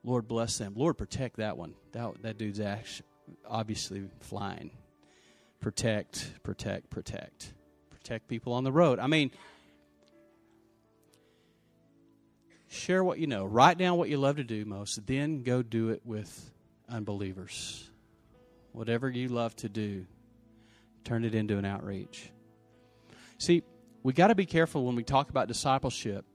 Lord 0.03 0.27
bless 0.27 0.57
them. 0.57 0.73
Lord 0.75 0.97
protect 0.97 1.37
that 1.37 1.57
one. 1.57 1.73
That, 1.93 2.21
that 2.23 2.37
dude's 2.37 2.59
actually, 2.59 3.07
obviously 3.47 4.03
flying. 4.19 4.71
Protect, 5.61 6.43
protect, 6.43 6.89
protect. 6.89 7.53
Protect 7.89 8.27
people 8.27 8.53
on 8.53 8.63
the 8.63 8.71
road. 8.71 8.99
I 8.99 9.07
mean, 9.07 9.31
share 12.67 13.03
what 13.03 13.19
you 13.19 13.27
know. 13.27 13.45
Write 13.45 13.77
down 13.77 13.97
what 13.97 14.09
you 14.09 14.17
love 14.17 14.35
to 14.35 14.43
do 14.43 14.65
most. 14.65 15.05
Then 15.05 15.43
go 15.43 15.61
do 15.61 15.89
it 15.89 16.01
with 16.05 16.51
unbelievers. 16.89 17.86
Whatever 18.77 19.09
you 19.09 19.29
love 19.29 19.55
to 19.55 19.69
do, 19.69 20.05
turn 21.03 21.25
it 21.25 21.33
into 21.33 21.57
an 21.57 21.65
outreach. 21.65 22.29
See, 23.39 23.63
we 24.03 24.13
got 24.13 24.27
to 24.27 24.35
be 24.35 24.45
careful 24.45 24.85
when 24.85 24.95
we 24.95 25.03
talk 25.03 25.31
about 25.31 25.47
discipleship 25.47 26.25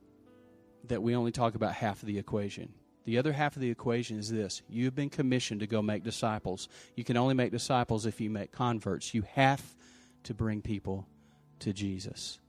that 0.89 1.01
we 1.01 1.15
only 1.15 1.31
talk 1.31 1.55
about 1.55 1.71
half 1.71 2.01
of 2.01 2.05
the 2.05 2.17
equation. 2.17 2.73
The 3.05 3.17
other 3.17 3.31
half 3.31 3.55
of 3.55 3.61
the 3.61 3.69
equation 3.69 4.19
is 4.19 4.29
this 4.29 4.61
you've 4.67 4.93
been 4.93 5.09
commissioned 5.09 5.61
to 5.61 5.67
go 5.67 5.81
make 5.81 6.03
disciples. 6.03 6.67
You 6.97 7.05
can 7.05 7.15
only 7.15 7.33
make 7.33 7.53
disciples 7.53 8.05
if 8.05 8.19
you 8.19 8.29
make 8.29 8.51
converts. 8.51 9.13
You 9.13 9.21
have 9.35 9.63
to 10.23 10.33
bring 10.33 10.61
people 10.61 11.07
to 11.59 11.71
Jesus. 11.71 12.39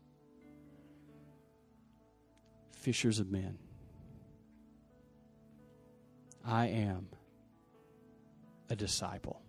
Fishers 2.72 3.20
of 3.20 3.30
men. 3.30 3.58
I 6.44 6.66
am 6.66 7.06
a 8.68 8.74
disciple. 8.74 9.43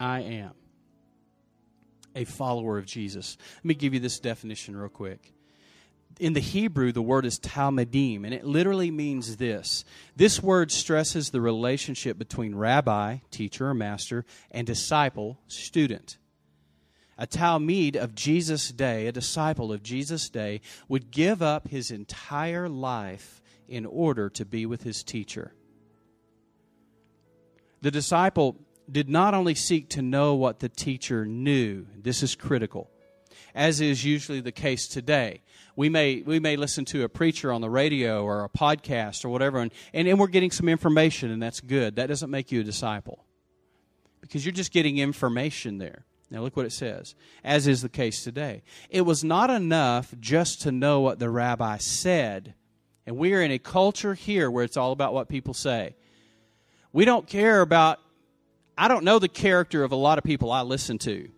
I 0.00 0.20
am 0.20 0.52
a 2.16 2.24
follower 2.24 2.78
of 2.78 2.86
Jesus. 2.86 3.36
Let 3.58 3.64
me 3.64 3.74
give 3.74 3.94
you 3.94 4.00
this 4.00 4.18
definition 4.18 4.76
real 4.76 4.88
quick. 4.88 5.32
In 6.18 6.32
the 6.32 6.40
Hebrew, 6.40 6.90
the 6.90 7.02
word 7.02 7.24
is 7.24 7.38
talmidim, 7.38 8.24
and 8.24 8.34
it 8.34 8.44
literally 8.44 8.90
means 8.90 9.36
this. 9.36 9.84
This 10.16 10.42
word 10.42 10.72
stresses 10.72 11.30
the 11.30 11.40
relationship 11.40 12.18
between 12.18 12.54
rabbi, 12.54 13.18
teacher 13.30 13.68
or 13.68 13.74
master, 13.74 14.24
and 14.50 14.66
disciple, 14.66 15.38
student. 15.46 16.18
A 17.16 17.26
Talmud 17.26 17.96
of 17.96 18.14
Jesus' 18.14 18.72
day, 18.72 19.06
a 19.06 19.12
disciple 19.12 19.72
of 19.72 19.82
Jesus' 19.82 20.28
day, 20.30 20.62
would 20.88 21.10
give 21.10 21.42
up 21.42 21.68
his 21.68 21.90
entire 21.90 22.68
life 22.68 23.42
in 23.68 23.86
order 23.86 24.28
to 24.30 24.44
be 24.44 24.66
with 24.66 24.82
his 24.82 25.04
teacher. 25.04 25.52
The 27.82 27.90
disciple 27.90 28.56
did 28.92 29.08
not 29.08 29.34
only 29.34 29.54
seek 29.54 29.88
to 29.90 30.02
know 30.02 30.34
what 30.34 30.60
the 30.60 30.68
teacher 30.68 31.24
knew, 31.24 31.86
this 31.96 32.22
is 32.22 32.34
critical, 32.34 32.90
as 33.54 33.80
is 33.80 34.04
usually 34.04 34.40
the 34.40 34.52
case 34.52 34.88
today. 34.88 35.42
We 35.76 35.88
may, 35.88 36.22
we 36.22 36.40
may 36.40 36.56
listen 36.56 36.84
to 36.86 37.04
a 37.04 37.08
preacher 37.08 37.52
on 37.52 37.60
the 37.60 37.70
radio 37.70 38.24
or 38.24 38.44
a 38.44 38.48
podcast 38.48 39.24
or 39.24 39.28
whatever, 39.28 39.58
and, 39.58 39.72
and, 39.94 40.08
and 40.08 40.18
we're 40.18 40.26
getting 40.26 40.50
some 40.50 40.68
information, 40.68 41.30
and 41.30 41.42
that's 41.42 41.60
good. 41.60 41.96
That 41.96 42.08
doesn't 42.08 42.30
make 42.30 42.52
you 42.52 42.60
a 42.60 42.64
disciple 42.64 43.24
because 44.20 44.44
you're 44.44 44.52
just 44.52 44.72
getting 44.72 44.98
information 44.98 45.78
there. 45.78 46.04
Now, 46.30 46.42
look 46.42 46.56
what 46.56 46.66
it 46.66 46.72
says, 46.72 47.16
as 47.42 47.66
is 47.66 47.82
the 47.82 47.88
case 47.88 48.22
today. 48.22 48.62
It 48.88 49.00
was 49.00 49.24
not 49.24 49.50
enough 49.50 50.14
just 50.20 50.62
to 50.62 50.70
know 50.70 51.00
what 51.00 51.18
the 51.18 51.28
rabbi 51.28 51.78
said. 51.78 52.54
And 53.04 53.16
we 53.16 53.34
are 53.34 53.42
in 53.42 53.50
a 53.50 53.58
culture 53.58 54.14
here 54.14 54.48
where 54.48 54.62
it's 54.62 54.76
all 54.76 54.92
about 54.92 55.12
what 55.12 55.28
people 55.28 55.54
say. 55.54 55.96
We 56.92 57.04
don't 57.04 57.26
care 57.26 57.60
about 57.62 57.98
I 58.80 58.88
don't 58.88 59.04
know 59.04 59.18
the 59.18 59.28
character 59.28 59.84
of 59.84 59.92
a 59.92 59.96
lot 59.96 60.16
of 60.16 60.24
people 60.24 60.50
I 60.50 60.62
listen 60.62 60.96
to. 61.00 61.28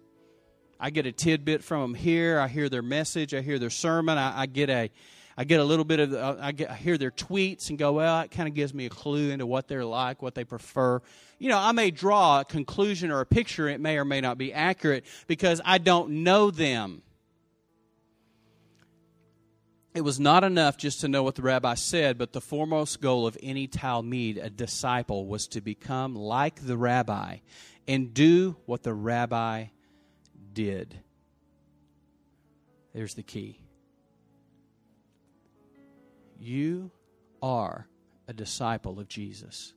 I 0.78 0.90
get 0.90 1.06
a 1.06 1.12
tidbit 1.12 1.64
from 1.64 1.80
them 1.80 1.94
here. 1.94 2.38
I 2.38 2.46
hear 2.46 2.68
their 2.68 2.82
message. 2.82 3.34
I 3.34 3.40
hear 3.40 3.58
their 3.58 3.68
sermon. 3.68 4.16
I, 4.16 4.42
I 4.42 4.46
get 4.46 4.70
a, 4.70 4.92
I 5.36 5.42
get 5.42 5.58
a 5.58 5.64
little 5.64 5.84
bit 5.84 5.98
of. 5.98 6.14
Uh, 6.14 6.36
I, 6.40 6.52
get, 6.52 6.70
I 6.70 6.76
hear 6.76 6.96
their 6.96 7.10
tweets 7.10 7.68
and 7.68 7.76
go, 7.76 7.94
well, 7.94 8.20
it 8.20 8.30
kind 8.30 8.48
of 8.48 8.54
gives 8.54 8.72
me 8.72 8.86
a 8.86 8.90
clue 8.90 9.30
into 9.30 9.44
what 9.44 9.66
they're 9.66 9.84
like, 9.84 10.22
what 10.22 10.36
they 10.36 10.44
prefer. 10.44 11.02
You 11.40 11.48
know, 11.48 11.58
I 11.58 11.72
may 11.72 11.90
draw 11.90 12.42
a 12.42 12.44
conclusion 12.44 13.10
or 13.10 13.18
a 13.18 13.26
picture. 13.26 13.68
It 13.68 13.80
may 13.80 13.98
or 13.98 14.04
may 14.04 14.20
not 14.20 14.38
be 14.38 14.52
accurate 14.52 15.04
because 15.26 15.60
I 15.64 15.78
don't 15.78 16.22
know 16.22 16.52
them. 16.52 17.02
It 19.94 20.00
was 20.00 20.18
not 20.18 20.42
enough 20.42 20.78
just 20.78 21.00
to 21.02 21.08
know 21.08 21.22
what 21.22 21.34
the 21.34 21.42
rabbi 21.42 21.74
said, 21.74 22.16
but 22.16 22.32
the 22.32 22.40
foremost 22.40 23.00
goal 23.02 23.26
of 23.26 23.36
any 23.42 23.66
Talmud, 23.66 24.38
a 24.38 24.48
disciple, 24.48 25.26
was 25.26 25.46
to 25.48 25.60
become 25.60 26.14
like 26.14 26.64
the 26.66 26.78
rabbi 26.78 27.38
and 27.86 28.14
do 28.14 28.56
what 28.64 28.82
the 28.82 28.94
rabbi 28.94 29.66
did. 30.54 30.98
There's 32.94 33.14
the 33.14 33.22
key. 33.22 33.58
You 36.38 36.90
are 37.42 37.86
a 38.26 38.32
disciple 38.32 38.98
of 38.98 39.08
Jesus. 39.08 39.74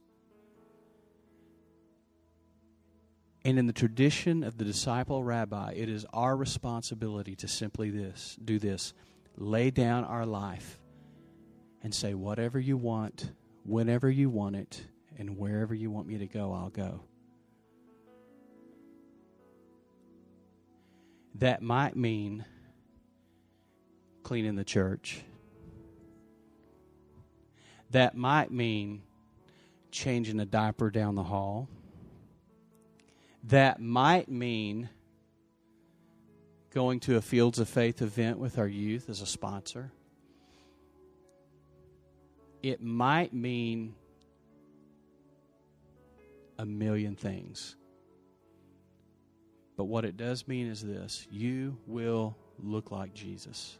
And 3.44 3.60
in 3.60 3.68
the 3.68 3.74
tradition 3.74 4.44
of 4.44 4.58
the 4.58 4.66
disciple 4.66 5.24
rabbi, 5.24 5.74
it 5.76 5.90
is 5.90 6.06
our 6.14 6.36
responsibility 6.36 7.36
to 7.36 7.48
simply 7.48 7.90
this, 7.90 8.38
do 8.44 8.60
this 8.60 8.94
lay 9.38 9.72
down 9.72 10.04
our 10.04 10.26
life 10.26 10.80
and 11.82 11.94
say, 11.94 12.14
whatever 12.14 12.60
you 12.60 12.78
want, 12.78 13.32
whenever 13.64 14.10
you 14.10 14.30
want 14.30 14.56
it, 14.56 14.82
and 15.18 15.38
wherever 15.38 15.74
you 15.74 15.90
want 15.90 16.08
me 16.08 16.18
to 16.18 16.28
go, 16.28 16.54
I'll 16.54 16.70
go. 16.70 17.02
That 21.36 21.62
might 21.62 21.96
mean 21.96 22.46
cleaning 24.24 24.56
the 24.56 24.64
church. 24.64 25.22
That 27.92 28.16
might 28.16 28.52
mean 28.52 29.04
changing 29.92 30.40
a 30.40 30.46
diaper 30.46 30.90
down 30.90 31.16
the 31.16 31.24
hall. 31.24 31.70
That 33.44 33.80
might 33.80 34.28
mean 34.30 34.90
going 36.76 37.00
to 37.00 37.16
a 37.16 37.22
Fields 37.22 37.58
of 37.58 37.70
Faith 37.70 38.02
event 38.02 38.38
with 38.38 38.60
our 38.60 38.68
youth 38.68 39.10
as 39.10 39.22
a 39.22 39.26
sponsor. 39.26 39.94
It 42.62 42.82
might 42.82 43.34
mean 43.34 43.96
a 46.60 46.66
million 46.66 47.16
things. 47.16 47.78
But 49.78 49.86
what 49.86 50.04
it 50.04 50.18
does 50.18 50.50
mean 50.50 50.68
is 50.68 50.84
this 50.84 51.26
you 51.32 51.78
will 51.88 52.36
look 52.60 52.92
like 52.92 53.14
Jesus. 53.14 53.78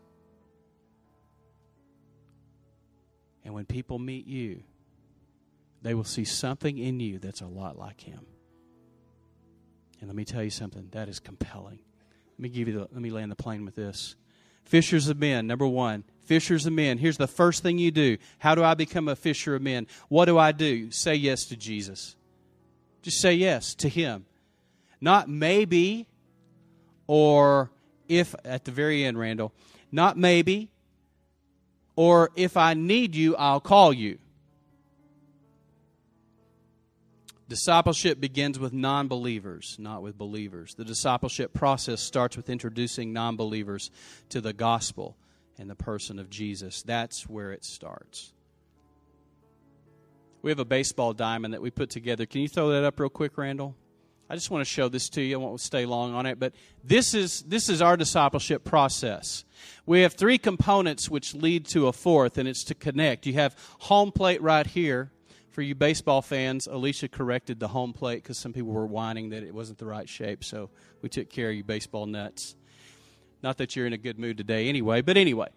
And 3.44 3.54
when 3.54 3.66
people 3.66 4.00
meet 4.00 4.26
you, 4.26 4.64
they 5.82 5.94
will 5.94 6.06
see 6.06 6.24
something 6.24 6.78
in 6.78 7.02
you 7.02 7.20
that's 7.20 7.42
a 7.42 7.46
lot 7.46 7.78
like 7.78 8.00
him. 8.00 8.26
And 10.00 10.08
let 10.08 10.16
me 10.16 10.24
tell 10.24 10.44
you 10.44 10.50
something 10.50 10.88
that 10.92 11.10
is 11.10 11.20
compelling. 11.20 11.80
Let 12.38 12.44
me 12.44 12.50
give 12.50 12.68
you 12.68 12.74
the, 12.74 12.80
let 12.82 12.96
me 12.96 13.10
land 13.10 13.32
the 13.32 13.36
plane 13.36 13.64
with 13.64 13.76
this. 13.76 14.16
Fishers 14.66 15.08
of 15.08 15.18
men, 15.18 15.48
number 15.48 15.68
one. 15.68 16.04
Fishers 16.24 16.66
of 16.66 16.74
men. 16.74 16.98
Here's 16.98 17.18
the 17.18 17.28
first 17.28 17.64
thing 17.64 17.78
you 17.78 17.92
do. 17.92 18.18
How 18.40 18.56
do 18.56 18.64
I 18.64 18.74
become 18.74 19.08
a 19.08 19.16
fisher 19.16 19.56
of 19.56 19.62
men? 19.62 19.88
What 20.10 20.26
do 20.26 20.38
I 20.38 20.52
do? 20.52 20.92
Say 20.92 21.16
yes 21.16 21.46
to 21.46 21.56
Jesus. 21.56 22.16
Just 23.04 23.22
say 23.22 23.34
yes 23.34 23.76
to 23.76 23.88
Him. 23.88 24.26
Not 25.00 25.30
maybe 25.30 26.08
or 27.08 27.72
if, 28.10 28.36
at 28.44 28.66
the 28.66 28.72
very 28.72 29.06
end, 29.06 29.20
Randall, 29.20 29.54
not 29.92 30.18
maybe 30.18 30.72
or 31.96 32.32
if 32.36 32.58
I 32.58 32.74
need 32.74 33.16
you, 33.16 33.36
I'll 33.36 33.60
call 33.60 33.94
you. 33.94 34.18
Discipleship 37.48 38.20
begins 38.20 38.58
with 38.58 38.74
non 38.74 39.08
believers, 39.08 39.76
not 39.80 40.02
with 40.02 40.18
believers. 40.18 40.74
The 40.74 40.86
discipleship 40.86 41.54
process 41.54 42.02
starts 42.02 42.36
with 42.36 42.50
introducing 42.50 43.14
non 43.14 43.36
believers 43.36 43.92
to 44.30 44.42
the 44.42 44.54
gospel 44.54 45.16
and 45.58 45.70
the 45.70 45.76
person 45.76 46.18
of 46.18 46.30
Jesus. 46.30 46.82
That's 46.82 47.30
where 47.30 47.52
it 47.52 47.64
starts. 47.64 48.34
We 50.42 50.52
have 50.52 50.60
a 50.60 50.66
baseball 50.66 51.14
diamond 51.14 51.54
that 51.54 51.62
we 51.62 51.72
put 51.72 51.90
together. 51.90 52.26
Can 52.26 52.42
you 52.42 52.48
throw 52.48 52.70
that 52.70 52.84
up 52.84 53.00
real 53.00 53.10
quick, 53.10 53.38
Randall? 53.38 53.76
I 54.30 54.34
just 54.34 54.50
want 54.50 54.62
to 54.62 54.72
show 54.72 54.90
this 54.90 55.10
to 55.10 55.22
you. 55.22 55.36
I 55.36 55.38
won't 55.38 55.62
stay 55.62 55.86
long 55.86 56.16
on 56.16 56.26
it, 56.26 56.40
but 56.40 56.54
this 56.84 57.14
is 57.14 57.44
this 57.44 57.70
is 57.70 57.80
our 57.82 57.96
discipleship 57.96 58.64
process. 58.64 59.46
We 59.86 60.02
have 60.02 60.14
three 60.14 60.40
components 60.40 61.10
which 61.10 61.36
lead 61.36 61.66
to 61.68 61.88
a 61.88 61.94
fourth, 61.94 62.40
and 62.40 62.50
it's 62.50 62.64
to 62.66 62.76
connect. 62.76 63.28
You 63.28 63.34
have 63.34 63.56
home 63.80 64.12
plate 64.12 64.42
right 64.42 64.66
here, 64.66 65.12
for 65.56 65.62
you 65.62 65.74
baseball 65.74 66.22
fans, 66.22 66.68
Alicia 66.68 67.08
corrected 67.08 67.62
the 67.62 67.70
home 67.70 67.94
plate 67.94 68.22
because 68.22 68.38
some 68.38 68.52
people 68.52 68.74
were 68.74 68.86
whining 68.86 69.30
that 69.30 69.42
it 69.42 69.54
wasn't 69.54 69.78
the 69.78 69.86
right 69.86 70.10
shape. 70.10 70.44
So 70.44 70.70
we 71.02 71.08
took 71.08 71.30
care 71.30 71.50
of 71.50 71.56
you 71.56 71.64
baseball 71.64 72.06
nuts. 72.06 72.58
Not 73.42 73.58
that 73.60 73.74
you're 73.74 73.88
in 73.88 73.94
a 73.94 73.98
good 73.98 74.20
mood 74.20 74.36
today 74.38 74.68
anyway, 74.68 75.02
but 75.02 75.16
anyway. 75.16 75.48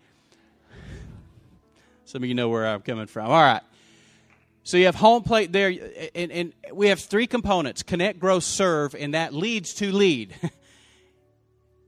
Some 2.04 2.22
of 2.22 2.28
you 2.28 2.36
know 2.36 2.48
where 2.48 2.64
I'm 2.64 2.80
coming 2.80 3.08
from. 3.08 3.26
All 3.26 3.42
right. 3.42 3.62
So 4.62 4.76
you 4.76 4.84
have 4.84 4.94
home 4.94 5.24
plate 5.24 5.50
there, 5.50 5.74
and, 6.14 6.30
and 6.30 6.52
we 6.72 6.90
have 6.90 7.00
three 7.00 7.26
components 7.26 7.82
connect, 7.82 8.20
grow, 8.20 8.38
serve, 8.38 8.94
and 8.94 9.14
that 9.14 9.34
leads 9.34 9.74
to 9.74 9.90
lead. 9.90 10.32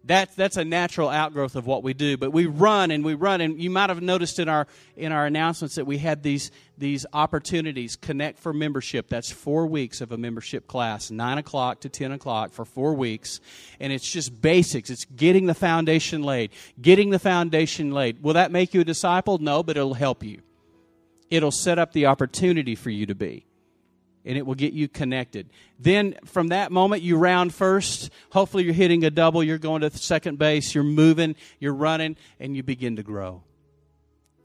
That, 0.05 0.35
that's 0.35 0.57
a 0.57 0.65
natural 0.65 1.11
outgrowth 1.11 1.57
of 1.57 1.67
what 1.67 1.83
we 1.83 1.93
do. 1.93 2.17
But 2.17 2.33
we 2.33 2.47
run 2.47 2.91
and 2.91 3.05
we 3.05 3.15
run, 3.15 3.41
and 3.41 3.61
you 3.61 3.69
might 3.69 3.91
have 3.91 4.01
noticed 4.01 4.39
in 4.39 4.49
our 4.49 4.67
in 4.97 5.13
our 5.13 5.27
announcements 5.27 5.75
that 5.75 5.87
we 5.87 5.99
had 5.99 6.23
these 6.23 6.51
these 6.79 7.05
opportunities. 7.13 7.97
Connect 7.97 8.39
for 8.39 8.55
membership. 8.55 9.09
That's 9.09 9.31
four 9.31 9.67
weeks 9.67 10.01
of 10.01 10.11
a 10.11 10.17
membership 10.17 10.67
class, 10.67 11.11
nine 11.11 11.37
o'clock 11.37 11.81
to 11.81 11.91
ten 11.91 12.13
o'clock 12.13 12.53
for 12.53 12.65
four 12.65 12.95
weeks, 12.95 13.41
and 13.79 13.93
it's 13.93 14.11
just 14.11 14.41
basics. 14.41 14.89
It's 14.89 15.05
getting 15.05 15.47
the 15.47 15.55
foundation 15.55 16.23
laid. 16.23 16.51
Getting 16.81 17.11
the 17.11 17.19
foundation 17.19 17.93
laid. 17.93 18.23
Will 18.23 18.35
that 18.35 18.51
make 18.51 18.73
you 18.73 18.81
a 18.81 18.85
disciple? 18.85 19.37
No, 19.37 19.63
but 19.63 19.77
it'll 19.77 19.95
help 19.95 20.25
you. 20.25 20.41
It'll 21.29 21.53
set 21.53 21.79
up 21.79 21.93
the 21.93 22.07
opportunity 22.07 22.75
for 22.75 22.91
you 22.91 23.07
to 23.07 23.15
be 23.15 23.45
and 24.25 24.37
it 24.37 24.45
will 24.47 24.55
get 24.55 24.73
you 24.73 24.89
connected. 24.89 25.51
Then 25.79 26.17
from 26.25 26.49
that 26.49 26.73
moment, 26.73 27.03
you 27.03 27.17
round 27.17 27.55
first. 27.55 28.11
Hopefully, 28.31 28.65
you're 28.65 28.75
hitting 28.75 29.05
a 29.05 29.11
double. 29.11 29.43
You're 29.43 29.59
going 29.59 29.81
to 29.83 29.91
second 29.91 30.39
base. 30.39 30.75
You're 30.75 30.85
moving. 30.85 31.37
You're 31.59 31.75
running, 31.75 32.17
and 32.39 32.57
you 32.57 32.63
begin 32.63 32.97
to 32.97 33.03
grow. 33.03 33.43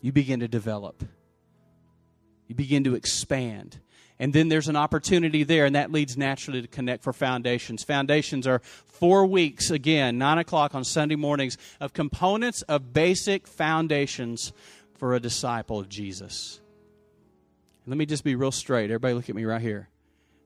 You 0.02 0.12
begin 0.12 0.40
to 0.42 0.48
develop. 0.48 1.04
You 2.48 2.56
begin 2.56 2.84
to 2.86 2.96
expand. 2.96 3.80
And 4.18 4.32
then 4.32 4.48
there's 4.48 4.70
an 4.70 4.78
opportunity 4.78 5.44
there, 5.44 5.66
and 5.66 5.76
that 5.76 5.92
leads 5.92 6.16
naturally 6.16 6.62
to 6.62 6.68
Connect 6.68 7.04
for 7.04 7.12
Foundations. 7.12 7.84
Foundations 7.84 8.48
are 8.48 8.60
four 8.60 9.26
weeks, 9.26 9.72
again, 9.72 10.18
9 10.18 10.38
o'clock 10.38 10.74
on 10.74 10.86
Sunday 10.86 11.16
mornings, 11.16 11.58
of 11.82 11.92
components 11.92 12.62
of 12.64 12.94
basic 12.94 13.46
foundations 13.46 14.54
for 14.94 15.16
a 15.16 15.20
disciple 15.20 15.80
of 15.80 15.90
Jesus. 15.90 16.62
Let 17.88 17.98
me 17.98 18.06
just 18.06 18.24
be 18.24 18.36
real 18.36 18.52
straight. 18.52 18.86
Everybody, 18.86 19.14
look 19.14 19.30
at 19.30 19.36
me 19.36 19.46
right 19.46 19.62
here. 19.62 19.90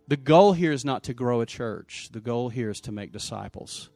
The 0.08 0.18
goal 0.18 0.54
here 0.54 0.72
is 0.72 0.84
not 0.84 1.04
to 1.04 1.14
grow 1.14 1.42
a 1.42 1.46
church, 1.46 2.10
the 2.12 2.20
goal 2.20 2.50
here 2.50 2.70
is 2.70 2.82
to 2.82 2.92
make 2.92 3.12
disciples. 3.12 3.90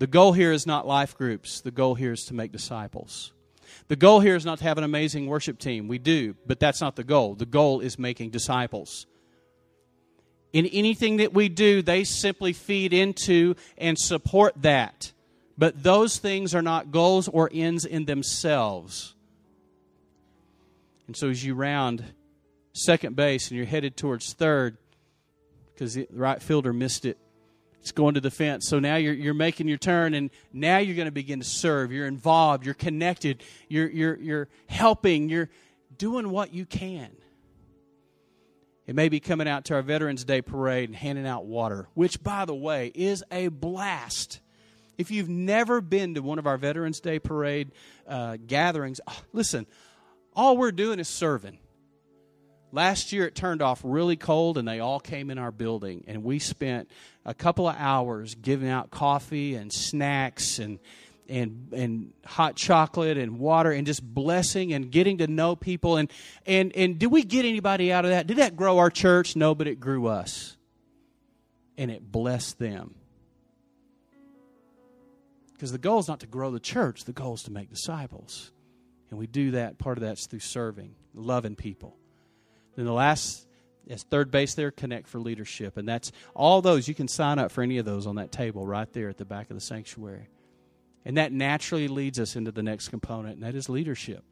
The 0.00 0.08
goal 0.08 0.32
here 0.32 0.50
is 0.50 0.66
not 0.66 0.86
life 0.86 1.16
groups, 1.16 1.60
the 1.60 1.70
goal 1.70 1.94
here 1.94 2.12
is 2.12 2.24
to 2.26 2.34
make 2.34 2.50
disciples. 2.50 3.32
The 3.88 3.96
goal 3.96 4.20
here 4.20 4.34
is 4.34 4.44
not 4.44 4.58
to 4.58 4.64
have 4.64 4.78
an 4.78 4.84
amazing 4.84 5.26
worship 5.26 5.58
team. 5.58 5.88
We 5.88 5.98
do, 5.98 6.34
but 6.46 6.60
that's 6.60 6.80
not 6.80 6.96
the 6.96 7.04
goal. 7.04 7.34
The 7.34 7.46
goal 7.46 7.80
is 7.80 7.98
making 7.98 8.30
disciples. 8.30 9.06
In 10.52 10.66
anything 10.66 11.18
that 11.18 11.32
we 11.32 11.48
do, 11.48 11.80
they 11.80 12.04
simply 12.04 12.52
feed 12.52 12.92
into 12.92 13.54
and 13.78 13.98
support 13.98 14.60
that. 14.62 15.12
But 15.56 15.82
those 15.82 16.18
things 16.18 16.54
are 16.54 16.62
not 16.62 16.90
goals 16.90 17.28
or 17.28 17.48
ends 17.52 17.84
in 17.84 18.04
themselves. 18.04 19.14
And 21.06 21.16
so 21.16 21.28
as 21.28 21.44
you 21.44 21.54
round 21.54 22.04
second 22.72 23.16
base 23.16 23.48
and 23.48 23.56
you're 23.56 23.66
headed 23.66 23.96
towards 23.96 24.32
third, 24.32 24.78
because 25.72 25.94
the 25.94 26.06
right 26.10 26.42
fielder 26.42 26.72
missed 26.72 27.04
it, 27.04 27.18
it's 27.80 27.92
going 27.92 28.14
to 28.14 28.20
the 28.20 28.30
fence. 28.30 28.66
So 28.68 28.78
now 28.78 28.96
you're, 28.96 29.12
you're 29.12 29.34
making 29.34 29.68
your 29.68 29.76
turn, 29.76 30.14
and 30.14 30.30
now 30.52 30.78
you're 30.78 30.96
going 30.96 31.06
to 31.06 31.12
begin 31.12 31.40
to 31.40 31.44
serve. 31.44 31.92
You're 31.92 32.06
involved, 32.06 32.64
you're 32.64 32.74
connected, 32.74 33.42
you're, 33.68 33.90
you're, 33.90 34.16
you're 34.18 34.48
helping, 34.66 35.28
you're 35.28 35.50
doing 35.98 36.30
what 36.30 36.54
you 36.54 36.64
can. 36.64 37.10
It 38.86 38.94
may 38.94 39.08
be 39.08 39.20
coming 39.20 39.48
out 39.48 39.66
to 39.66 39.74
our 39.74 39.82
Veterans 39.82 40.24
Day 40.24 40.40
parade 40.42 40.88
and 40.88 40.96
handing 40.96 41.26
out 41.26 41.44
water, 41.44 41.88
which, 41.94 42.22
by 42.22 42.44
the 42.44 42.54
way, 42.54 42.90
is 42.94 43.22
a 43.30 43.48
blast. 43.48 44.40
If 44.96 45.10
you've 45.10 45.28
never 45.28 45.80
been 45.80 46.14
to 46.14 46.22
one 46.22 46.38
of 46.38 46.46
our 46.46 46.56
Veterans 46.56 47.00
Day 47.00 47.18
parade 47.18 47.72
uh, 48.06 48.38
gatherings, 48.46 49.00
oh, 49.06 49.20
listen, 49.32 49.66
all 50.34 50.56
we're 50.56 50.72
doing 50.72 50.98
is 50.98 51.08
serving. 51.08 51.58
Last 52.72 53.12
year 53.12 53.26
it 53.26 53.36
turned 53.36 53.62
off 53.62 53.80
really 53.84 54.16
cold 54.16 54.58
and 54.58 54.66
they 54.66 54.80
all 54.80 54.98
came 54.98 55.30
in 55.30 55.38
our 55.38 55.52
building 55.52 56.04
and 56.08 56.24
we 56.24 56.40
spent 56.40 56.90
a 57.24 57.32
couple 57.32 57.68
of 57.68 57.76
hours 57.78 58.34
giving 58.34 58.68
out 58.68 58.90
coffee 58.90 59.54
and 59.54 59.72
snacks 59.72 60.58
and 60.58 60.80
and 61.28 61.68
and 61.72 62.12
hot 62.26 62.56
chocolate 62.56 63.16
and 63.16 63.38
water 63.38 63.70
and 63.70 63.86
just 63.86 64.02
blessing 64.02 64.72
and 64.72 64.90
getting 64.90 65.18
to 65.18 65.28
know 65.28 65.54
people 65.54 65.96
and 65.96 66.10
and 66.46 66.74
and 66.76 66.98
did 66.98 67.06
we 67.06 67.22
get 67.22 67.44
anybody 67.44 67.92
out 67.92 68.04
of 68.04 68.10
that? 68.10 68.26
Did 68.26 68.38
that 68.38 68.56
grow 68.56 68.78
our 68.78 68.90
church? 68.90 69.36
No, 69.36 69.54
but 69.54 69.68
it 69.68 69.78
grew 69.78 70.08
us. 70.08 70.56
And 71.78 71.90
it 71.90 72.10
blessed 72.10 72.58
them. 72.58 72.94
Because 75.52 75.72
the 75.72 75.78
goal 75.78 76.00
is 76.00 76.08
not 76.08 76.20
to 76.20 76.26
grow 76.26 76.50
the 76.50 76.60
church, 76.60 77.04
the 77.04 77.12
goal 77.12 77.34
is 77.34 77.42
to 77.44 77.52
make 77.52 77.70
disciples. 77.70 78.50
And 79.14 79.18
we 79.20 79.28
do 79.28 79.52
that, 79.52 79.78
part 79.78 79.96
of 79.96 80.02
that's 80.02 80.26
through 80.26 80.40
serving, 80.40 80.96
loving 81.14 81.54
people. 81.54 81.96
Then 82.74 82.84
the 82.84 82.92
last, 82.92 83.46
as 83.88 84.02
third 84.02 84.32
base 84.32 84.54
there, 84.54 84.72
connect 84.72 85.06
for 85.06 85.20
leadership. 85.20 85.76
And 85.76 85.88
that's 85.88 86.10
all 86.34 86.60
those. 86.60 86.88
You 86.88 86.96
can 86.96 87.06
sign 87.06 87.38
up 87.38 87.52
for 87.52 87.62
any 87.62 87.78
of 87.78 87.84
those 87.84 88.08
on 88.08 88.16
that 88.16 88.32
table 88.32 88.66
right 88.66 88.92
there 88.92 89.08
at 89.08 89.16
the 89.16 89.24
back 89.24 89.50
of 89.50 89.56
the 89.56 89.60
sanctuary. 89.60 90.30
And 91.04 91.16
that 91.16 91.30
naturally 91.30 91.86
leads 91.86 92.18
us 92.18 92.34
into 92.34 92.50
the 92.50 92.64
next 92.64 92.88
component, 92.88 93.34
and 93.34 93.44
that 93.44 93.54
is 93.54 93.68
leadership. 93.68 94.24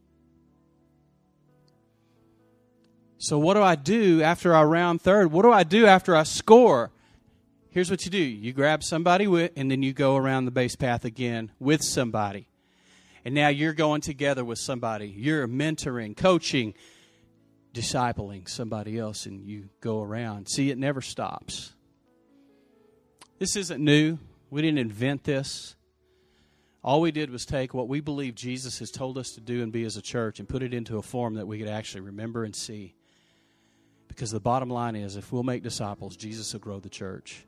So, 3.19 3.39
what 3.39 3.55
do 3.55 3.63
I 3.63 3.77
do 3.77 4.21
after 4.21 4.53
I 4.53 4.65
round 4.65 5.01
third? 5.01 5.31
What 5.31 5.43
do 5.43 5.53
I 5.53 5.63
do 5.63 5.87
after 5.87 6.17
I 6.17 6.25
score? 6.25 6.91
Here's 7.71 7.89
what 7.89 8.05
you 8.05 8.11
do 8.11 8.19
you 8.19 8.53
grab 8.53 8.83
somebody 8.83 9.29
with, 9.29 9.53
and 9.55 9.71
then 9.71 9.85
you 9.85 9.93
go 9.93 10.17
around 10.17 10.47
the 10.47 10.51
base 10.51 10.75
path 10.75 11.05
again 11.05 11.53
with 11.61 11.85
somebody 11.85 12.49
and 13.25 13.35
now 13.35 13.49
you're 13.49 13.73
going 13.73 14.01
together 14.01 14.45
with 14.45 14.59
somebody. 14.59 15.07
You're 15.07 15.47
mentoring, 15.47 16.17
coaching, 16.17 16.75
discipling 17.73 18.49
somebody 18.49 18.99
else, 18.99 19.27
and 19.27 19.45
you 19.45 19.69
go 19.81 20.03
around. 20.03 20.49
See, 20.49 20.71
it 20.71 20.79
never 20.79 21.01
stops. 21.01 21.73
This 23.39 23.57
isn't 23.57 23.83
new. 23.83 24.19
We 24.51 24.63
didn't 24.63 24.79
invent 24.79 25.25
this. 25.25 25.77
All 26.85 27.01
we 27.01 27.13
did 27.13 27.31
was 27.31 27.47
take 27.47 27.73
what 27.75 27.89
we 27.89 28.01
believe 28.01 28.35
Jesus 28.35 28.81
has 28.81 28.91
told 28.91 29.17
us 29.17 29.31
to 29.33 29.41
do 29.41 29.63
and 29.63 29.73
be 29.73 29.85
as 29.85 29.97
a 29.97 30.03
church 30.03 30.41
and 30.41 30.49
put 30.49 30.65
it 30.65 30.75
into 30.75 30.99
a 30.99 31.03
form 31.03 31.35
that 31.35 31.47
we 31.47 31.59
could 31.59 31.69
actually 31.69 32.01
remember 32.01 32.43
and 32.45 32.55
see. 32.55 32.95
Because 34.09 34.31
the 34.31 34.41
bottom 34.41 34.69
line 34.69 34.97
is 34.97 35.17
if 35.17 35.33
we'll 35.33 35.45
make 35.45 35.63
disciples, 35.63 36.17
Jesus 36.17 36.53
will 36.53 36.61
grow 36.61 36.81
the 36.81 36.91
church. 36.91 37.47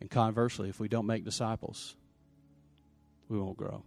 And 0.00 0.10
conversely, 0.10 0.68
if 0.68 0.78
we 0.78 0.88
don't 0.88 1.06
make 1.06 1.24
disciples, 1.24 1.96
we 3.28 3.38
won't 3.38 3.56
grow. 3.56 3.82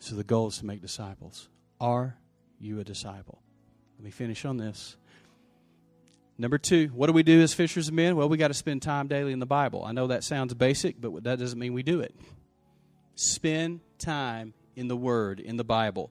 So 0.00 0.16
the 0.16 0.24
goal 0.24 0.48
is 0.48 0.58
to 0.58 0.66
make 0.66 0.80
disciples. 0.80 1.48
Are 1.80 2.16
you 2.58 2.80
a 2.80 2.84
disciple? 2.84 3.42
Let 3.98 4.04
me 4.04 4.10
finish 4.10 4.44
on 4.44 4.56
this. 4.56 4.96
Number 6.38 6.56
two, 6.56 6.88
what 6.94 7.06
do 7.06 7.12
we 7.12 7.22
do 7.22 7.42
as 7.42 7.52
fishers 7.52 7.88
of 7.88 7.94
men? 7.94 8.16
Well, 8.16 8.28
we 8.28 8.38
got 8.38 8.48
to 8.48 8.54
spend 8.54 8.80
time 8.80 9.08
daily 9.08 9.32
in 9.32 9.40
the 9.40 9.46
Bible. 9.46 9.84
I 9.84 9.92
know 9.92 10.06
that 10.06 10.24
sounds 10.24 10.54
basic, 10.54 10.98
but 10.98 11.24
that 11.24 11.38
doesn't 11.38 11.58
mean 11.58 11.74
we 11.74 11.82
do 11.82 12.00
it. 12.00 12.14
Spend 13.14 13.80
time 13.98 14.54
in 14.74 14.88
the 14.88 14.96
Word, 14.96 15.38
in 15.38 15.58
the 15.58 15.64
Bible. 15.64 16.10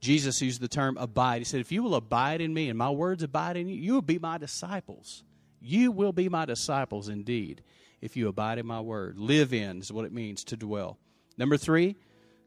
Jesus 0.00 0.40
used 0.40 0.62
the 0.62 0.68
term 0.68 0.96
abide. 0.96 1.38
He 1.38 1.44
said, 1.44 1.60
If 1.60 1.72
you 1.72 1.82
will 1.82 1.94
abide 1.94 2.40
in 2.40 2.54
me 2.54 2.70
and 2.70 2.78
my 2.78 2.90
words 2.90 3.22
abide 3.22 3.58
in 3.58 3.68
you, 3.68 3.76
you 3.76 3.92
will 3.92 4.02
be 4.02 4.18
my 4.18 4.38
disciples. 4.38 5.24
You 5.60 5.90
will 5.90 6.12
be 6.12 6.30
my 6.30 6.46
disciples 6.46 7.08
indeed 7.10 7.62
if 8.00 8.16
you 8.16 8.28
abide 8.28 8.58
in 8.58 8.66
my 8.66 8.80
word. 8.80 9.18
Live 9.18 9.52
in 9.52 9.80
is 9.80 9.92
what 9.92 10.04
it 10.04 10.12
means 10.12 10.44
to 10.44 10.56
dwell. 10.56 10.98
Number 11.38 11.56
three, 11.56 11.96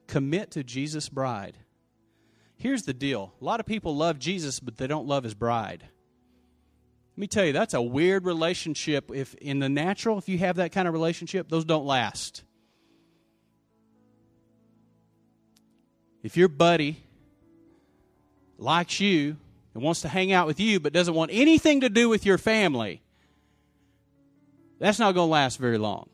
commit 0.08 0.52
to 0.52 0.64
Jesus' 0.64 1.10
bride. 1.10 1.58
Here's 2.56 2.84
the 2.84 2.94
deal 2.94 3.34
a 3.40 3.44
lot 3.44 3.60
of 3.60 3.66
people 3.66 3.96
love 3.96 4.20
Jesus, 4.20 4.60
but 4.60 4.78
they 4.78 4.88
don't 4.88 5.08
love 5.08 5.24
his 5.24 5.34
bride. 5.34 5.84
Let 5.84 7.22
me 7.22 7.28
tell 7.28 7.46
you, 7.46 7.54
that's 7.54 7.74
a 7.74 7.82
weird 7.82 8.26
relationship. 8.26 9.12
If 9.14 9.36
in 9.36 9.60
the 9.60 9.70
natural, 9.70 10.18
if 10.18 10.30
you 10.30 10.38
have 10.39 10.58
that 10.58 10.72
kind 10.72 10.88
of 10.88 10.93
relationship, 10.93 11.50
those 11.50 11.66
don't 11.66 11.86
last. 11.86 12.43
If 16.24 16.38
your 16.38 16.47
buddy 16.47 16.97
likes 18.58 19.00
you 19.00 19.38
and 19.74 19.84
wants 19.84 20.02
to 20.02 20.10
hang 20.10 20.32
out 20.32 20.47
with 20.47 20.60
you, 20.60 20.80
but 20.80 20.93
doesn't 20.93 21.14
want 21.14 21.32
anything 21.34 21.82
to 21.82 21.89
do 21.89 22.10
with 22.10 22.26
your 22.26 22.38
family, 22.38 23.02
that's 24.80 24.99
not 24.99 25.13
going 25.13 25.27
to 25.27 25.32
last 25.32 25.59
very 25.59 25.77
long. 25.77 26.09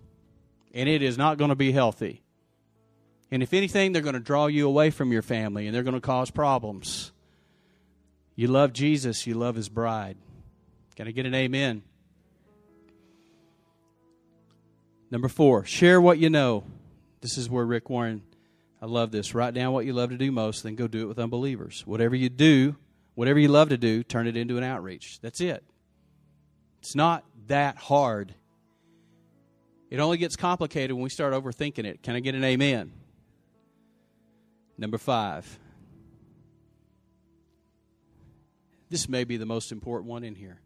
And 0.73 0.89
it 0.89 1.01
is 1.01 1.17
not 1.17 1.37
going 1.37 1.49
to 1.49 1.55
be 1.55 1.71
healthy. 1.71 2.21
And 3.31 3.41
if 3.41 3.53
anything, 3.53 3.91
they're 3.91 4.01
going 4.01 4.13
to 4.13 4.19
draw 4.19 4.47
you 4.47 4.67
away 4.67 4.89
from 4.89 5.11
your 5.11 5.21
family 5.21 5.67
and 5.67 5.75
they're 5.75 5.83
going 5.83 5.95
to 5.95 6.01
cause 6.01 6.29
problems. 6.29 7.11
You 8.35 8.47
love 8.47 8.73
Jesus, 8.73 9.25
you 9.25 9.35
love 9.35 9.55
his 9.55 9.69
bride. 9.69 10.17
Can 10.95 11.07
I 11.07 11.11
get 11.11 11.25
an 11.25 11.33
amen? 11.33 11.83
Number 15.11 15.27
four, 15.27 15.63
share 15.65 16.01
what 16.01 16.17
you 16.17 16.29
know. 16.29 16.63
This 17.21 17.37
is 17.37 17.49
where 17.49 17.65
Rick 17.65 17.89
Warren, 17.89 18.23
I 18.81 18.85
love 18.85 19.11
this. 19.11 19.33
Write 19.33 19.53
down 19.53 19.73
what 19.73 19.85
you 19.85 19.93
love 19.93 20.09
to 20.09 20.17
do 20.17 20.31
most, 20.31 20.63
then 20.63 20.75
go 20.75 20.87
do 20.87 21.03
it 21.03 21.07
with 21.07 21.19
unbelievers. 21.19 21.83
Whatever 21.85 22.15
you 22.15 22.29
do, 22.29 22.75
whatever 23.13 23.39
you 23.39 23.47
love 23.47 23.69
to 23.69 23.77
do, 23.77 24.03
turn 24.03 24.27
it 24.27 24.35
into 24.35 24.57
an 24.57 24.63
outreach. 24.63 25.19
That's 25.21 25.39
it. 25.39 25.63
It's 26.81 26.95
not 26.95 27.23
that 27.47 27.77
hard 27.77 28.35
It 29.95 30.01
only 30.01 30.17
gets 30.17 30.35
complicated 30.35 30.91
when 30.91 31.03
we 31.03 31.09
start 31.09 31.33
overthinking 31.33 31.85
it. 31.85 32.03
Can 32.03 32.17
I 32.17 32.19
get 32.19 32.35
an 32.35 32.43
amen? 32.43 32.91
Number 34.77 34.97
five. 34.97 35.57
This 38.89 39.07
may 39.07 39.23
be 39.23 39.37
the 39.37 39.45
most 39.45 39.71
important 39.71 40.09
one 40.09 40.25
in 40.25 40.35
here. 40.35 40.59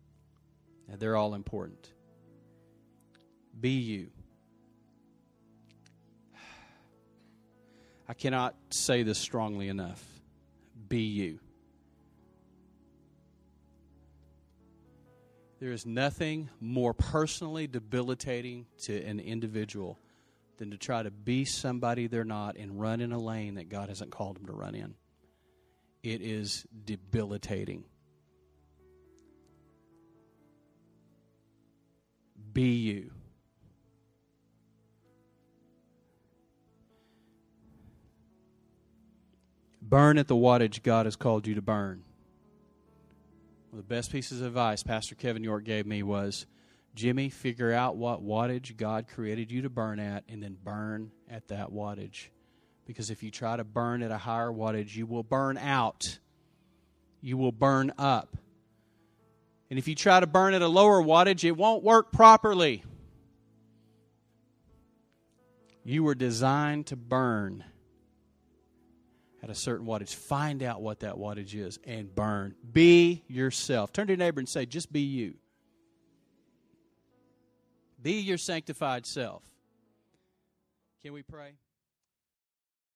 They're 0.87 1.15
all 1.15 1.35
important. 1.35 1.93
Be 3.59 3.69
you. 3.69 4.09
I 8.07 8.15
cannot 8.15 8.55
say 8.71 9.03
this 9.03 9.19
strongly 9.19 9.67
enough. 9.67 10.03
Be 10.87 11.01
you. 11.01 11.39
There 15.59 15.73
is 15.73 15.85
nothing 15.85 16.49
more 16.61 16.93
personally 16.93 17.67
debilitating 17.67 18.65
to 18.83 19.03
an 19.03 19.19
individual 19.19 19.99
than 20.57 20.71
to 20.71 20.77
try 20.77 21.03
to 21.03 21.11
be 21.11 21.43
somebody 21.43 22.07
they're 22.07 22.23
not 22.23 22.55
and 22.55 22.79
run 22.79 23.01
in 23.01 23.11
a 23.11 23.19
lane 23.19 23.55
that 23.55 23.67
God 23.67 23.89
hasn't 23.89 24.11
called 24.11 24.37
them 24.37 24.45
to 24.45 24.53
run 24.53 24.73
in. 24.73 24.95
It 26.01 26.21
is 26.21 26.65
debilitating. 26.85 27.83
Be 32.53 32.75
you. 32.75 33.11
Burn 39.81 40.17
at 40.17 40.27
the 40.27 40.35
wattage 40.35 40.83
God 40.83 41.05
has 41.05 41.17
called 41.17 41.47
you 41.47 41.55
to 41.55 41.61
burn. 41.61 42.03
One 43.69 43.79
of 43.79 43.87
the 43.87 43.95
best 43.95 44.11
pieces 44.11 44.41
of 44.41 44.47
advice 44.47 44.81
Pastor 44.81 45.13
Kevin 45.13 45.43
York 45.43 45.63
gave 45.63 45.85
me 45.85 46.01
was 46.01 46.47
Jimmy, 46.95 47.29
figure 47.29 47.71
out 47.71 47.97
what 47.97 48.25
wattage 48.25 48.75
God 48.75 49.07
created 49.07 49.51
you 49.51 49.61
to 49.61 49.69
burn 49.69 49.99
at 49.99 50.23
and 50.27 50.41
then 50.41 50.57
burn 50.63 51.11
at 51.29 51.47
that 51.49 51.69
wattage. 51.69 52.29
Because 52.87 53.11
if 53.11 53.21
you 53.21 53.29
try 53.29 53.55
to 53.57 53.63
burn 53.63 54.01
at 54.01 54.09
a 54.09 54.17
higher 54.17 54.49
wattage, 54.49 54.95
you 54.95 55.05
will 55.05 55.21
burn 55.21 55.55
out. 55.59 56.17
You 57.21 57.37
will 57.37 57.51
burn 57.51 57.93
up. 57.99 58.37
And 59.69 59.77
if 59.77 59.87
you 59.87 59.93
try 59.93 60.19
to 60.19 60.25
burn 60.25 60.55
at 60.55 60.63
a 60.63 60.67
lower 60.67 60.99
wattage, 61.03 61.43
it 61.43 61.55
won't 61.55 61.83
work 61.83 62.11
properly. 62.11 62.83
You 65.83 66.03
were 66.03 66.15
designed 66.15 66.87
to 66.87 66.95
burn 66.95 67.63
at 69.41 69.49
a 69.49 69.55
certain 69.55 69.85
wattage. 69.85 70.13
Find 70.13 70.63
out 70.63 70.81
what 70.81 71.01
that 71.01 71.15
wattage 71.15 71.55
is 71.55 71.79
and 71.85 72.13
burn. 72.13 72.55
Be 72.71 73.23
yourself. 73.27 73.93
Turn 73.93 74.07
to 74.07 74.13
your 74.13 74.17
neighbor 74.17 74.39
and 74.39 74.49
say, 74.49 74.65
just 74.65 74.91
be 74.91 75.01
you. 75.01 75.35
Be 78.01 78.19
your 78.19 78.37
sanctified 78.37 79.05
self. 79.05 79.43
Can 81.03 81.13
we 81.13 81.21
pray? 81.21 81.53